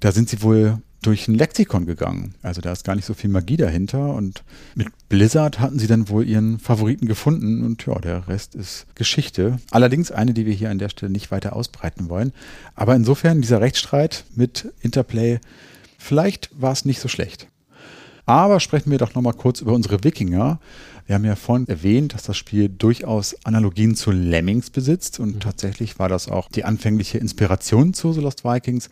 [0.00, 2.34] Da sind sie wohl durch ein Lexikon gegangen.
[2.42, 4.14] Also da ist gar nicht so viel Magie dahinter.
[4.14, 4.42] Und
[4.74, 7.64] mit Blizzard hatten sie dann wohl ihren Favoriten gefunden.
[7.64, 9.58] Und ja, der Rest ist Geschichte.
[9.70, 12.32] Allerdings eine, die wir hier an der Stelle nicht weiter ausbreiten wollen.
[12.74, 15.38] Aber insofern dieser Rechtsstreit mit Interplay,
[15.98, 17.46] vielleicht war es nicht so schlecht.
[18.26, 20.58] Aber sprechen wir doch nochmal kurz über unsere Wikinger.
[21.06, 26.00] Wir haben ja vorhin erwähnt, dass das Spiel durchaus Analogien zu Lemmings besitzt und tatsächlich
[26.00, 28.90] war das auch die anfängliche Inspiration zu The Lost Vikings.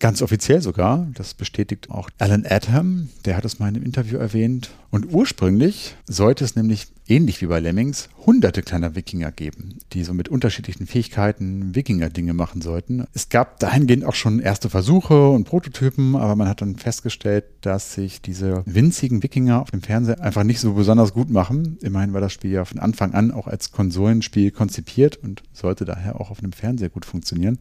[0.00, 4.16] Ganz offiziell sogar, das bestätigt auch Alan Adham, der hat es mal in einem Interview
[4.16, 4.70] erwähnt.
[4.90, 10.14] Und ursprünglich sollte es nämlich, ähnlich wie bei Lemmings, hunderte kleiner Wikinger geben, die so
[10.14, 13.04] mit unterschiedlichen Fähigkeiten Wikinger-Dinge machen sollten.
[13.12, 17.92] Es gab dahingehend auch schon erste Versuche und Prototypen, aber man hat dann festgestellt, dass
[17.92, 21.76] sich diese winzigen Wikinger auf dem Fernseher einfach nicht so besonders gut machen.
[21.82, 26.18] Immerhin war das Spiel ja von Anfang an auch als Konsolenspiel konzipiert und sollte daher
[26.18, 27.58] auch auf einem Fernseher gut funktionieren.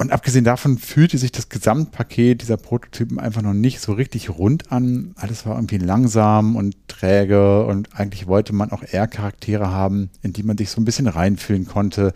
[0.00, 4.72] Und abgesehen davon fühlte sich das Gesamtpaket dieser Prototypen einfach noch nicht so richtig rund
[4.72, 5.12] an.
[5.16, 10.32] Alles war irgendwie langsam und träge und eigentlich wollte man auch eher Charaktere haben, in
[10.32, 12.14] die man sich so ein bisschen reinfühlen konnte,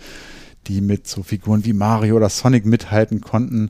[0.66, 3.68] die mit so Figuren wie Mario oder Sonic mithalten konnten.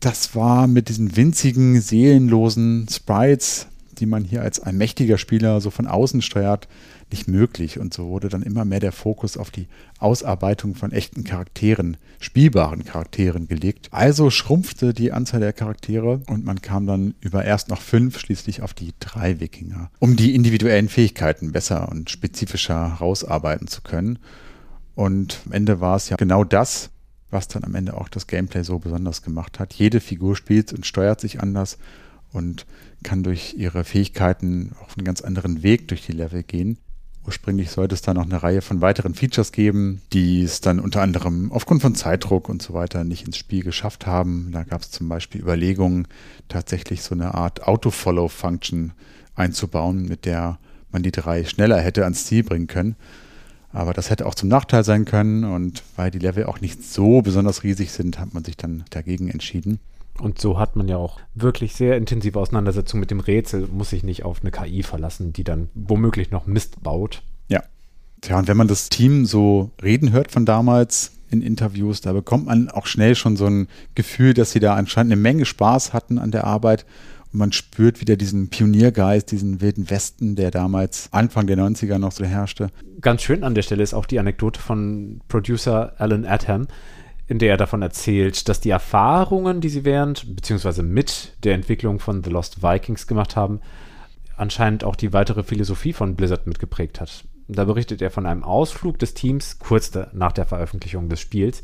[0.00, 3.68] Das war mit diesen winzigen, seelenlosen Sprites,
[3.98, 6.68] die man hier als ein mächtiger Spieler so von außen steuert,
[7.10, 7.78] nicht möglich.
[7.78, 9.66] Und so wurde dann immer mehr der Fokus auf die
[9.98, 13.88] Ausarbeitung von echten Charakteren, spielbaren Charakteren gelegt.
[13.90, 18.62] Also schrumpfte die Anzahl der Charaktere und man kam dann über erst noch fünf schließlich
[18.62, 24.18] auf die drei Wikinger, um die individuellen Fähigkeiten besser und spezifischer herausarbeiten zu können.
[24.94, 26.90] Und am Ende war es ja genau das,
[27.30, 29.74] was dann am Ende auch das Gameplay so besonders gemacht hat.
[29.74, 31.78] Jede Figur spielt und steuert sich anders
[32.32, 32.66] und
[33.02, 36.78] kann durch ihre Fähigkeiten auf einen ganz anderen Weg durch die Level gehen.
[37.28, 41.02] Ursprünglich sollte es da noch eine Reihe von weiteren Features geben, die es dann unter
[41.02, 44.48] anderem aufgrund von Zeitdruck und so weiter nicht ins Spiel geschafft haben.
[44.50, 46.08] Da gab es zum Beispiel Überlegungen,
[46.48, 48.92] tatsächlich so eine Art Auto-Follow-Function
[49.34, 50.58] einzubauen, mit der
[50.90, 52.96] man die drei schneller hätte ans Ziel bringen können.
[53.74, 57.20] Aber das hätte auch zum Nachteil sein können und weil die Level auch nicht so
[57.20, 59.80] besonders riesig sind, hat man sich dann dagegen entschieden.
[60.20, 64.02] Und so hat man ja auch wirklich sehr intensive Auseinandersetzungen mit dem Rätsel, muss sich
[64.02, 67.22] nicht auf eine KI verlassen, die dann womöglich noch Mist baut.
[67.48, 67.62] Ja.
[68.20, 72.46] Tja, und wenn man das Team so reden hört von damals in Interviews, da bekommt
[72.46, 76.18] man auch schnell schon so ein Gefühl, dass sie da anscheinend eine Menge Spaß hatten
[76.18, 76.84] an der Arbeit
[77.32, 82.12] und man spürt wieder diesen Pioniergeist, diesen wilden Westen, der damals Anfang der 90er noch
[82.12, 82.68] so herrschte.
[83.00, 86.66] Ganz schön an der Stelle ist auch die Anekdote von Producer Alan Adham,
[87.28, 90.82] in der er davon erzählt, dass die Erfahrungen, die sie während bzw.
[90.82, 93.60] mit der Entwicklung von The Lost Vikings gemacht haben,
[94.36, 97.24] anscheinend auch die weitere Philosophie von Blizzard mitgeprägt hat.
[97.46, 101.62] Da berichtet er von einem Ausflug des Teams kurz nach der Veröffentlichung des Spiels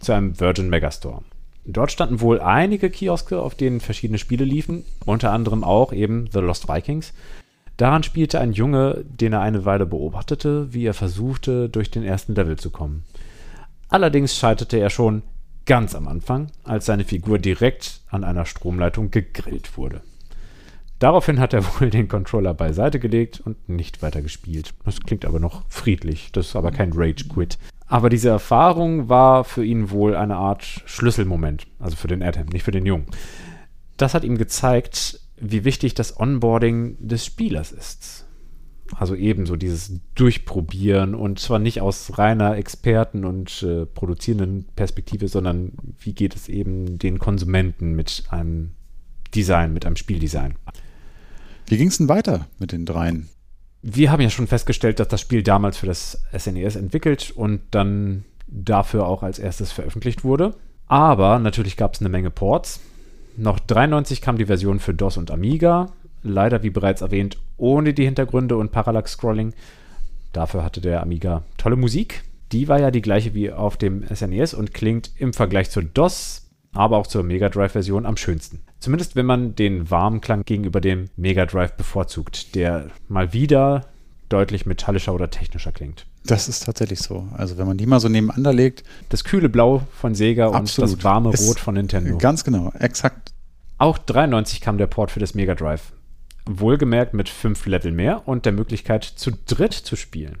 [0.00, 1.22] zu einem Virgin Megastore.
[1.64, 6.40] Dort standen wohl einige Kioske, auf denen verschiedene Spiele liefen, unter anderem auch eben The
[6.40, 7.14] Lost Vikings.
[7.76, 12.34] Daran spielte ein Junge, den er eine Weile beobachtete, wie er versuchte, durch den ersten
[12.34, 13.04] Level zu kommen.
[13.94, 15.22] Allerdings scheiterte er schon
[15.66, 20.00] ganz am Anfang, als seine Figur direkt an einer Stromleitung gegrillt wurde.
[20.98, 24.74] Daraufhin hat er wohl den Controller beiseite gelegt und nicht weiter gespielt.
[24.84, 27.56] Das klingt aber noch friedlich, das ist aber kein Rage-Quit.
[27.86, 32.64] Aber diese Erfahrung war für ihn wohl eine Art Schlüsselmoment, also für den Adam, nicht
[32.64, 33.06] für den Jungen.
[33.96, 38.23] Das hat ihm gezeigt, wie wichtig das Onboarding des Spielers ist.
[38.98, 45.72] Also ebenso dieses Durchprobieren und zwar nicht aus reiner Experten- und äh, produzierenden Perspektive, sondern
[45.98, 48.72] wie geht es eben den Konsumenten mit einem
[49.34, 50.54] Design, mit einem Spieldesign.
[51.66, 53.28] Wie ging es denn weiter mit den dreien?
[53.86, 57.60] wir haben ja schon festgestellt, dass das Spiel damals für das SNES e entwickelt und
[57.70, 60.54] dann dafür auch als erstes veröffentlicht wurde.
[60.86, 62.80] Aber natürlich gab es eine Menge Ports.
[63.36, 65.92] Noch 93 kam die Version für DOS und Amiga.
[66.24, 69.52] Leider, wie bereits erwähnt, ohne die Hintergründe und Parallax-Scrolling.
[70.32, 72.24] Dafür hatte der Amiga tolle Musik.
[72.50, 75.82] Die war ja die gleiche wie auf dem SNES e und klingt im Vergleich zur
[75.82, 78.60] DOS, aber auch zur Mega Drive-Version am schönsten.
[78.80, 83.86] Zumindest wenn man den warmen Klang gegenüber dem Mega Drive bevorzugt, der mal wieder
[84.28, 86.06] deutlich metallischer oder technischer klingt.
[86.26, 87.28] Das ist tatsächlich so.
[87.32, 88.82] Also wenn man die mal so nebeneinander legt.
[89.10, 90.90] Das kühle Blau von Sega absolut.
[90.90, 92.16] und das warme ist Rot von Nintendo.
[92.18, 93.32] Ganz genau, exakt.
[93.78, 95.92] Auch 93 kam der Port für das Mega Drive.
[96.46, 100.36] Wohlgemerkt mit fünf Level mehr und der Möglichkeit, zu dritt zu spielen.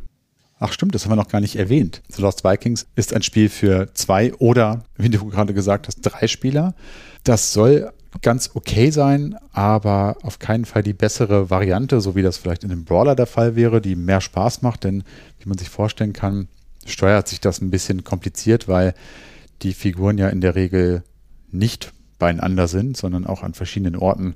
[0.58, 2.02] Ach stimmt, das haben wir noch gar nicht erwähnt.
[2.08, 6.26] The Lost Vikings ist ein Spiel für zwei oder, wie du gerade gesagt hast, drei
[6.28, 6.74] Spieler.
[7.24, 7.92] Das soll
[8.22, 12.70] ganz okay sein, aber auf keinen Fall die bessere Variante, so wie das vielleicht in
[12.70, 15.02] einem Brawler der Fall wäre, die mehr Spaß macht, denn
[15.40, 16.48] wie man sich vorstellen kann,
[16.86, 18.94] steuert sich das ein bisschen kompliziert, weil
[19.62, 21.02] die Figuren ja in der Regel
[21.50, 24.34] nicht beieinander sind, sondern auch an verschiedenen Orten.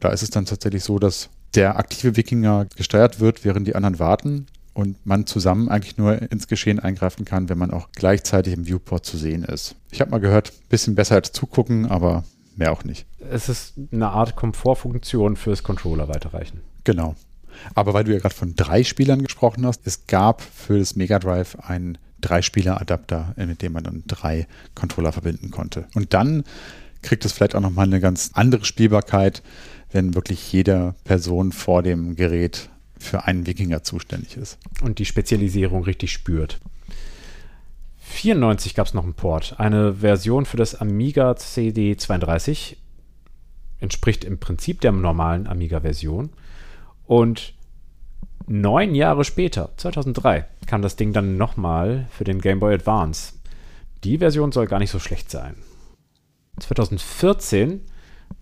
[0.00, 3.98] Da ist es dann tatsächlich so, dass der aktive Wikinger gesteuert wird, während die anderen
[3.98, 8.66] warten und man zusammen eigentlich nur ins Geschehen eingreifen kann, wenn man auch gleichzeitig im
[8.66, 9.74] Viewport zu sehen ist.
[9.90, 12.24] Ich habe mal gehört, bisschen besser als zugucken, aber
[12.56, 13.06] mehr auch nicht.
[13.30, 16.60] Es ist eine Art Komfortfunktion fürs Controller weiterreichen.
[16.84, 17.14] Genau.
[17.74, 21.18] Aber weil du ja gerade von drei Spielern gesprochen hast, es gab für das Mega
[21.18, 25.86] Drive einen Drei-Spieler-Adapter, mit dem man dann drei Controller verbinden konnte.
[25.94, 26.44] Und dann
[27.02, 29.42] kriegt es vielleicht auch nochmal eine ganz andere Spielbarkeit,
[29.90, 32.68] wenn wirklich jede Person vor dem Gerät
[32.98, 34.58] für einen Wikinger zuständig ist.
[34.82, 36.60] Und die Spezialisierung richtig spürt.
[37.98, 39.56] 94 gab es noch einen Port.
[39.58, 42.76] Eine Version für das Amiga CD32
[43.80, 46.30] entspricht im Prinzip der normalen Amiga-Version.
[47.06, 47.54] Und
[48.46, 53.34] neun Jahre später, 2003, kam das Ding dann nochmal für den Game Boy Advance.
[54.04, 55.56] Die Version soll gar nicht so schlecht sein.
[56.60, 57.82] 2014,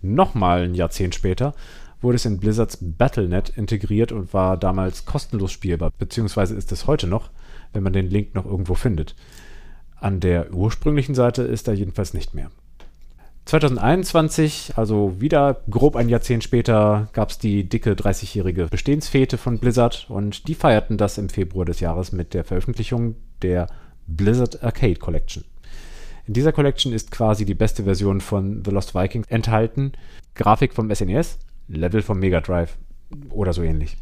[0.01, 1.53] nochmal ein Jahrzehnt später,
[2.01, 7.07] wurde es in Blizzards Battlenet integriert und war damals kostenlos spielbar, beziehungsweise ist es heute
[7.07, 7.29] noch,
[7.73, 9.15] wenn man den Link noch irgendwo findet.
[9.99, 12.51] An der ursprünglichen Seite ist er jedenfalls nicht mehr.
[13.45, 20.07] 2021, also wieder grob ein Jahrzehnt später, gab es die dicke 30-jährige Bestehensfete von Blizzard
[20.09, 23.67] und die feierten das im Februar des Jahres mit der Veröffentlichung der
[24.07, 25.43] Blizzard Arcade Collection.
[26.27, 29.93] In dieser Collection ist quasi die beste Version von The Lost Vikings enthalten.
[30.33, 31.37] Grafik vom SNES,
[31.69, 32.77] e Level vom Mega Drive
[33.29, 33.97] oder so ähnlich.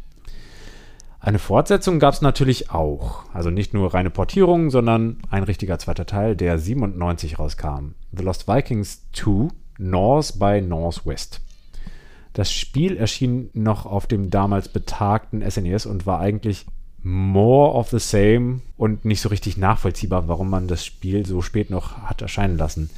[1.20, 3.24] Eine Fortsetzung gab es natürlich auch.
[3.32, 7.94] Also nicht nur reine Portierungen, sondern ein richtiger zweiter Teil, der 97 rauskam.
[8.12, 9.48] The Lost Vikings 2
[9.78, 11.40] North by Northwest.
[12.32, 16.66] Das Spiel erschien noch auf dem damals betagten SNES e und war eigentlich
[17.04, 21.70] more of the same und nicht so richtig nachvollziehbar, warum man das Spiel so spät
[21.70, 22.90] noch hat erscheinen lassen.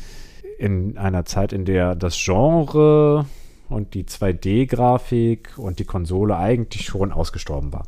[0.58, 3.26] In einer Zeit, in der das Genre
[3.68, 7.86] und die 2D-Grafik und die Konsole eigentlich schon ausgestorben war.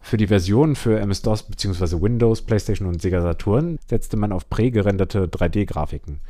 [0.00, 2.02] Für die Versionen für MS-DOS bzw.
[2.02, 6.20] Windows, PlayStation und Sega Saturn setzte man auf prägerenderte 3D-Grafiken.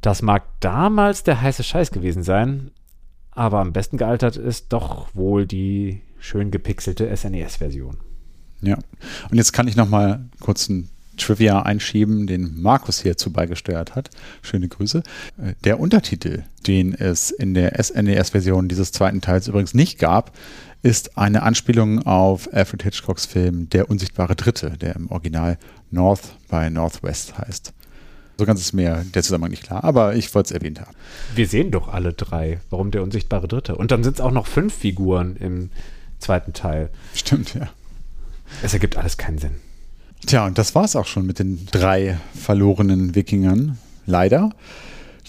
[0.00, 2.70] Das mag damals der heiße Scheiß gewesen sein,
[3.32, 7.98] aber am besten gealtert ist doch wohl die schön gepixelte SNES-Version.
[8.62, 8.78] Ja,
[9.30, 14.10] und jetzt kann ich noch mal kurz ein Trivia einschieben, den Markus hierzu beigesteuert hat.
[14.42, 15.02] Schöne Grüße.
[15.38, 20.32] Äh, der Untertitel, den es in der SNES-Version dieses zweiten Teils übrigens nicht gab,
[20.82, 25.58] ist eine Anspielung auf Alfred Hitchcocks Film Der unsichtbare Dritte, der im Original
[25.90, 27.72] North by Northwest heißt.
[28.38, 30.94] So ganz ist mir der Zusammenhang nicht klar, aber ich wollte es erwähnt haben.
[31.34, 32.60] Wir sehen doch alle drei.
[32.68, 33.76] Warum der unsichtbare Dritte?
[33.76, 35.70] Und dann sind es auch noch fünf Figuren im
[36.26, 36.90] zweiten Teil.
[37.14, 37.68] Stimmt, ja.
[38.62, 39.52] Es ergibt alles keinen Sinn.
[40.26, 43.78] Tja, und das war es auch schon mit den drei verlorenen Wikingern.
[44.06, 44.50] Leider.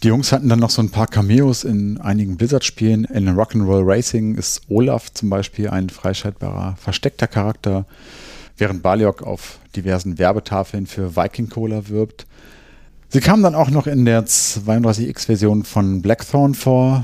[0.04, 3.06] Die Jungs hatten dann noch so ein paar Cameos in einigen Blizzard-Spielen.
[3.06, 7.86] In Rock'n'Roll Racing ist Olaf zum Beispiel ein freischaltbarer, versteckter Charakter,
[8.58, 12.26] während Baliok auf diversen Werbetafeln für Viking Cola wirbt.
[13.10, 17.04] Sie kamen dann auch noch in der 32X-Version von Blackthorn vor,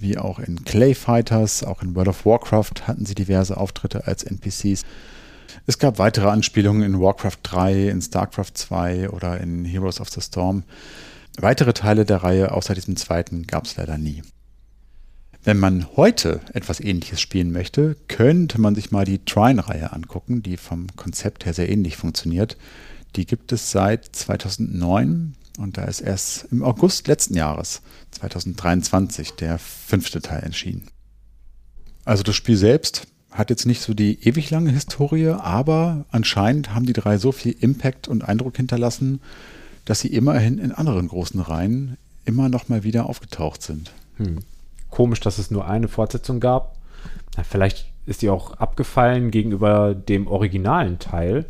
[0.00, 4.22] wie auch in Clay Fighters, auch in World of Warcraft hatten sie diverse Auftritte als
[4.24, 4.84] NPCs.
[5.66, 10.20] Es gab weitere Anspielungen in Warcraft 3, in StarCraft 2 oder in Heroes of the
[10.20, 10.64] Storm.
[11.38, 14.22] Weitere Teile der Reihe außer diesem zweiten gab es leider nie.
[15.42, 20.58] Wenn man heute etwas ähnliches spielen möchte, könnte man sich mal die Trine-Reihe angucken, die
[20.58, 22.58] vom Konzept her sehr ähnlich funktioniert.
[23.16, 27.82] Die gibt es seit 2009 und da ist erst im August letzten Jahres,
[28.12, 30.88] 2023, der fünfte Teil erschienen.
[32.04, 36.86] Also das Spiel selbst hat jetzt nicht so die ewig lange Historie, aber anscheinend haben
[36.86, 39.20] die drei so viel Impact und Eindruck hinterlassen,
[39.84, 43.92] dass sie immerhin in anderen großen Reihen immer noch mal wieder aufgetaucht sind.
[44.16, 44.38] Hm.
[44.90, 46.76] Komisch, dass es nur eine Fortsetzung gab.
[47.36, 51.46] Na, vielleicht ist die auch abgefallen gegenüber dem originalen Teil.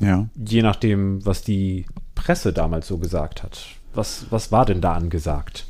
[0.00, 0.28] Ja.
[0.34, 1.86] Je nachdem, was die
[2.20, 3.66] Presse damals so gesagt hat.
[3.94, 5.64] Was, was war denn da angesagt?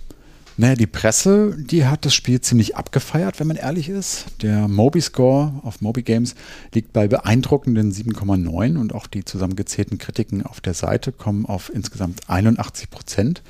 [0.57, 4.27] Naja, die Presse, die hat das Spiel ziemlich abgefeiert, wenn man ehrlich ist.
[4.43, 6.35] Der Mobi-Score auf Mobi Games
[6.75, 12.29] liegt bei beeindruckenden 7,9 und auch die zusammengezählten Kritiken auf der Seite kommen auf insgesamt
[12.29, 13.43] 81 Prozent.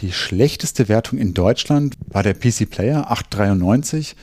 [0.00, 4.16] Die schlechteste Wertung in Deutschland war der PC Player 893,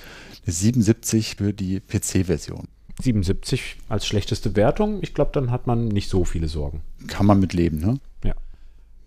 [0.47, 2.67] 77 für die PC-Version.
[3.01, 4.99] 77 als schlechteste Wertung.
[5.01, 6.81] Ich glaube, dann hat man nicht so viele Sorgen.
[7.07, 7.99] Kann man mit leben, ne?
[8.23, 8.33] Ja.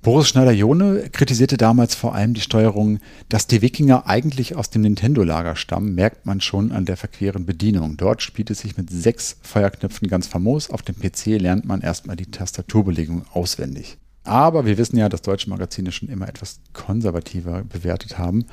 [0.02, 2.98] Boris Schneider-Jone kritisierte damals vor allem die Steuerung,
[3.30, 7.96] dass die Wikinger eigentlich aus dem Nintendo-Lager stammen, merkt man schon an der verqueren Bedienung.
[7.96, 10.68] Dort spielt es sich mit sechs Feuerknöpfen ganz famos.
[10.68, 13.96] Auf dem PC lernt man erstmal die Tastaturbelegung auswendig.
[14.24, 18.46] Aber wir wissen ja, dass deutsche Magazine schon immer etwas konservativer bewertet haben.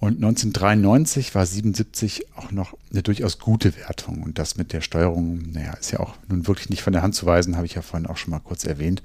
[0.00, 4.22] Und 1993 war 77 auch noch eine durchaus gute Wertung.
[4.22, 7.16] Und das mit der Steuerung, naja, ist ja auch nun wirklich nicht von der Hand
[7.16, 9.02] zu weisen, habe ich ja vorhin auch schon mal kurz erwähnt.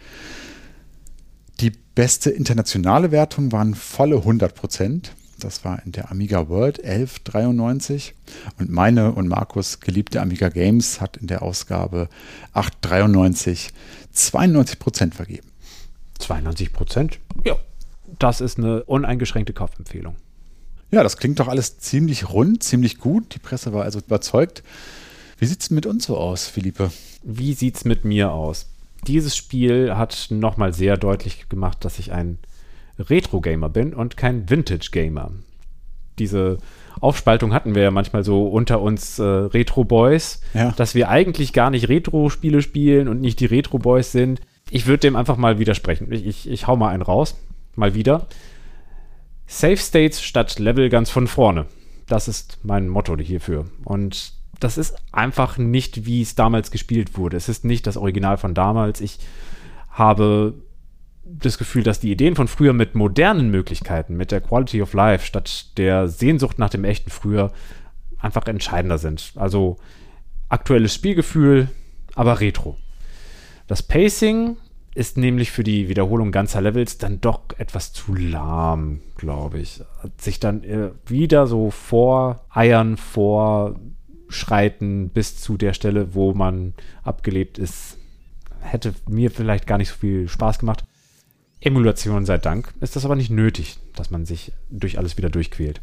[1.61, 5.13] Die beste internationale Wertung waren volle 100 Prozent.
[5.39, 8.13] Das war in der Amiga World 1193.
[8.59, 12.07] Und meine und Markus geliebte Amiga Games hat in der Ausgabe
[12.53, 13.69] 893
[14.11, 15.47] 92 Prozent vergeben.
[16.19, 17.19] 92 Prozent?
[17.43, 17.55] Ja,
[18.19, 20.15] das ist eine uneingeschränkte Kaufempfehlung.
[20.93, 23.33] Ja, das klingt doch alles ziemlich rund, ziemlich gut.
[23.33, 24.61] Die Presse war also überzeugt.
[25.39, 26.91] Wie sieht es mit uns so aus, Philippe?
[27.23, 28.69] Wie sieht es mit mir aus?
[29.07, 32.37] Dieses Spiel hat nochmal sehr deutlich gemacht, dass ich ein
[32.99, 35.31] Retro-Gamer bin und kein Vintage-Gamer.
[36.19, 36.59] Diese
[36.99, 40.73] Aufspaltung hatten wir ja manchmal so unter uns äh, Retro-Boys, ja.
[40.73, 44.41] dass wir eigentlich gar nicht Retro-Spiele spielen und nicht die Retro-Boys sind.
[44.69, 46.11] Ich würde dem einfach mal widersprechen.
[46.11, 47.35] Ich, ich, ich hau mal einen raus.
[47.75, 48.27] Mal wieder.
[49.53, 51.67] Safe States statt Level ganz von vorne.
[52.07, 53.67] Das ist mein Motto hierfür.
[53.85, 57.37] Und das ist einfach nicht, wie es damals gespielt wurde.
[57.37, 58.99] Es ist nicht das Original von damals.
[58.99, 59.19] Ich
[59.91, 60.55] habe
[61.23, 65.27] das Gefühl, dass die Ideen von früher mit modernen Möglichkeiten, mit der Quality of Life
[65.27, 67.53] statt der Sehnsucht nach dem echten früher
[68.17, 69.33] einfach entscheidender sind.
[69.35, 69.77] Also
[70.49, 71.69] aktuelles Spielgefühl,
[72.15, 72.75] aber retro.
[73.67, 74.57] Das Pacing
[74.95, 79.81] ist nämlich für die Wiederholung ganzer Levels dann doch etwas zu lahm, glaube ich.
[80.01, 83.75] Hat sich dann äh, wieder so vor Eiern, vor
[84.33, 87.97] durchschreiten bis zu der Stelle, wo man abgelebt ist,
[88.61, 90.83] hätte mir vielleicht gar nicht so viel Spaß gemacht.
[91.61, 95.79] Emulation sei Dank ist das aber nicht nötig, dass man sich durch alles wieder durchquält.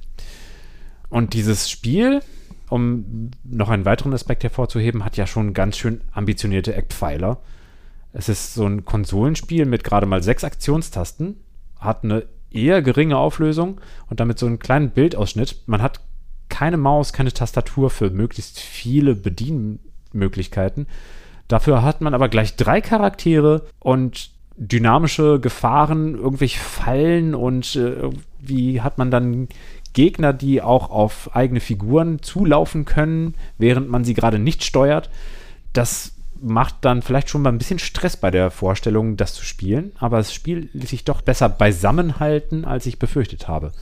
[1.08, 2.20] Und dieses Spiel,
[2.68, 7.40] um noch einen weiteren Aspekt hervorzuheben, hat ja schon ganz schön ambitionierte Eckpfeiler.
[8.12, 11.36] Es ist so ein Konsolenspiel mit gerade mal sechs Aktionstasten,
[11.78, 15.62] hat eine eher geringe Auflösung und damit so einen kleinen Bildausschnitt.
[15.66, 16.00] Man hat
[16.48, 20.86] keine Maus, keine Tastatur für möglichst viele Bedienmöglichkeiten.
[21.48, 28.82] Dafür hat man aber gleich drei Charaktere und dynamische Gefahren, irgendwelche Fallen und äh, wie
[28.82, 29.48] hat man dann
[29.92, 35.10] Gegner, die auch auf eigene Figuren zulaufen können, während man sie gerade nicht steuert.
[35.72, 36.12] Das
[36.42, 40.18] macht dann vielleicht schon mal ein bisschen Stress bei der Vorstellung, das zu spielen, aber
[40.18, 43.72] das Spiel ließ sich doch besser beisammenhalten, als ich befürchtet habe.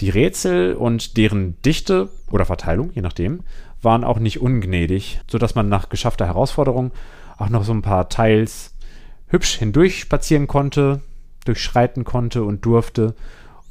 [0.00, 3.40] Die Rätsel und deren Dichte oder Verteilung, je nachdem,
[3.82, 6.92] waren auch nicht ungnädig, sodass man nach geschaffter Herausforderung
[7.36, 8.74] auch noch so ein paar Teils
[9.28, 11.02] hübsch hindurch spazieren konnte,
[11.44, 13.14] durchschreiten konnte und durfte.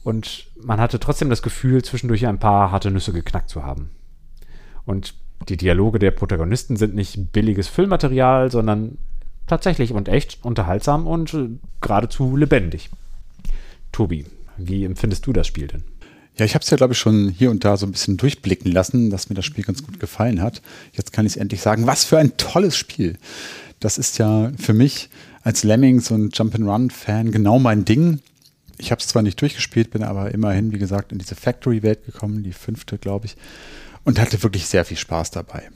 [0.03, 3.91] Und man hatte trotzdem das Gefühl, zwischendurch ein paar harte Nüsse geknackt zu haben.
[4.85, 5.15] Und
[5.49, 8.97] die Dialoge der Protagonisten sind nicht billiges Füllmaterial, sondern
[9.47, 11.49] tatsächlich und echt unterhaltsam und äh,
[11.81, 12.89] geradezu lebendig.
[13.91, 14.25] Tobi,
[14.57, 15.83] wie empfindest du das Spiel denn?
[16.37, 18.71] Ja, ich habe es ja, glaube ich, schon hier und da so ein bisschen durchblicken
[18.71, 20.61] lassen, dass mir das Spiel ganz gut gefallen hat.
[20.93, 23.17] Jetzt kann ich es endlich sagen, was für ein tolles Spiel.
[23.79, 25.09] Das ist ja für mich
[25.41, 28.19] als Lemmings und Jump'n'Run-Fan genau mein Ding.
[28.77, 32.43] Ich habe es zwar nicht durchgespielt, bin aber immerhin, wie gesagt, in diese Factory-Welt gekommen,
[32.43, 33.35] die fünfte, glaube ich,
[34.07, 35.69] und hatte wirklich sehr viel Spaß dabei.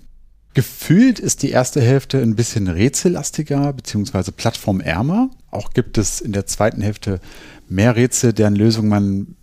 [0.53, 4.31] Gefühlt ist die erste Hälfte ein bisschen rätsellastiger bzw.
[4.31, 5.29] plattformärmer.
[5.49, 7.19] Auch gibt es in der zweiten Hälfte
[7.67, 9.35] mehr Rätsel, deren Lösung man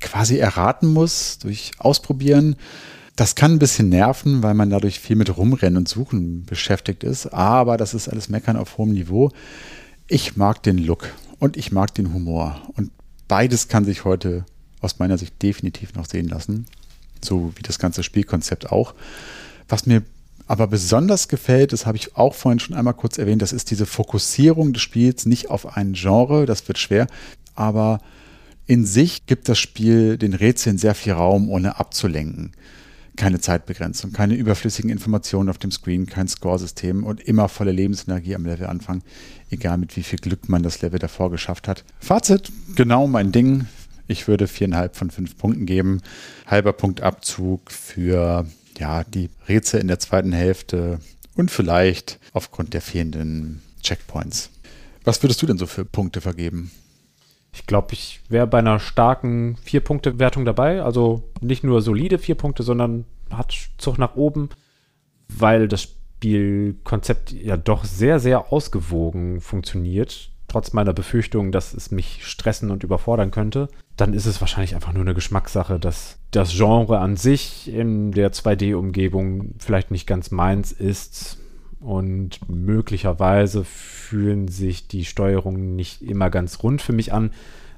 [0.00, 2.56] quasi erraten muss durch Ausprobieren.
[3.14, 7.32] Das kann ein bisschen nerven, weil man dadurch viel mit Rumrennen und Suchen beschäftigt ist.
[7.32, 9.30] Aber das ist alles Meckern auf hohem Niveau.
[10.08, 12.60] Ich mag den Look und ich mag den Humor.
[12.74, 12.90] Und
[13.28, 14.44] beides kann sich heute
[14.80, 16.66] aus meiner Sicht definitiv noch sehen lassen.
[17.26, 18.94] So wie das ganze Spielkonzept auch.
[19.68, 20.02] Was mir
[20.46, 23.86] aber besonders gefällt, das habe ich auch vorhin schon einmal kurz erwähnt, das ist diese
[23.86, 27.08] Fokussierung des Spiels nicht auf ein Genre, das wird schwer,
[27.54, 28.00] aber
[28.66, 32.52] in sich gibt das Spiel den Rätseln sehr viel Raum, ohne abzulenken.
[33.16, 38.44] Keine Zeitbegrenzung, keine überflüssigen Informationen auf dem Screen, kein Scoresystem und immer volle Lebensenergie am
[38.44, 39.02] Levelanfang,
[39.50, 41.84] egal mit wie viel Glück man das Level davor geschafft hat.
[41.98, 43.66] Fazit, genau mein Ding.
[44.08, 46.00] Ich würde viereinhalb von fünf Punkten geben.
[46.46, 48.46] Halber Punktabzug für
[48.78, 51.00] ja, die Rätsel in der zweiten Hälfte
[51.34, 54.50] und vielleicht aufgrund der fehlenden Checkpoints.
[55.04, 56.70] Was würdest du denn so für Punkte vergeben?
[57.52, 60.82] Ich glaube, ich wäre bei einer starken Vier-Punkte-Wertung dabei.
[60.82, 64.50] Also nicht nur solide vier Punkte, sondern hat Zug nach oben,
[65.28, 70.30] weil das Spielkonzept ja doch sehr, sehr ausgewogen funktioniert.
[70.48, 74.92] Trotz meiner Befürchtung, dass es mich stressen und überfordern könnte, dann ist es wahrscheinlich einfach
[74.92, 80.70] nur eine Geschmackssache, dass das Genre an sich in der 2D-Umgebung vielleicht nicht ganz meins
[80.70, 81.38] ist
[81.80, 87.30] und möglicherweise fühlen sich die Steuerungen nicht immer ganz rund für mich an,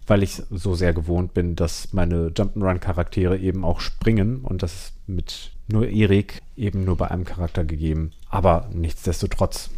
[0.08, 4.92] weil ich so sehr gewohnt bin, dass meine Jump'n'Run-Charaktere eben auch springen und das ist
[5.06, 8.10] mit nur Erik eben nur bei einem Charakter gegeben.
[8.28, 9.70] Aber nichtsdestotrotz,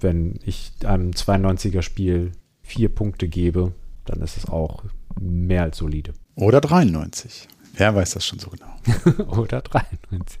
[0.00, 2.32] wenn ich einem 92er Spiel
[2.62, 3.72] vier Punkte gebe,
[4.04, 4.84] dann ist es auch
[5.20, 6.12] mehr als solide.
[6.34, 7.48] Oder 93.
[7.74, 9.30] Wer weiß das schon so genau?
[9.40, 10.40] Oder 93.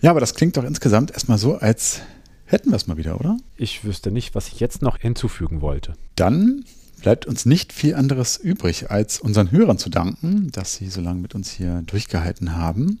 [0.00, 2.02] Ja, aber das klingt doch insgesamt erstmal so, als
[2.44, 3.36] hätten wir es mal wieder, oder?
[3.56, 5.94] Ich wüsste nicht, was ich jetzt noch hinzufügen wollte.
[6.14, 6.64] Dann
[7.00, 11.20] bleibt uns nicht viel anderes übrig, als unseren Hörern zu danken, dass sie so lange
[11.20, 13.00] mit uns hier durchgehalten haben.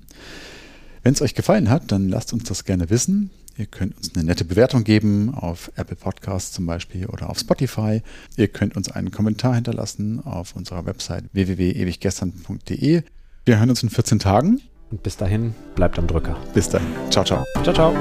[1.02, 3.30] Wenn es euch gefallen hat, dann lasst uns das gerne wissen.
[3.58, 8.02] Ihr könnt uns eine nette Bewertung geben auf Apple Podcasts zum Beispiel oder auf Spotify.
[8.36, 13.02] Ihr könnt uns einen Kommentar hinterlassen auf unserer Website www.ewiggestern.de.
[13.44, 14.60] Wir hören uns in 14 Tagen.
[14.90, 16.36] Und bis dahin, bleibt am Drücker.
[16.54, 16.82] Bis dann.
[17.10, 17.44] Ciao, ciao.
[17.64, 17.94] Ciao, ciao.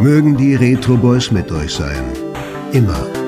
[0.00, 2.04] Mögen die Retro Boys mit euch sein.
[2.72, 3.27] Immer.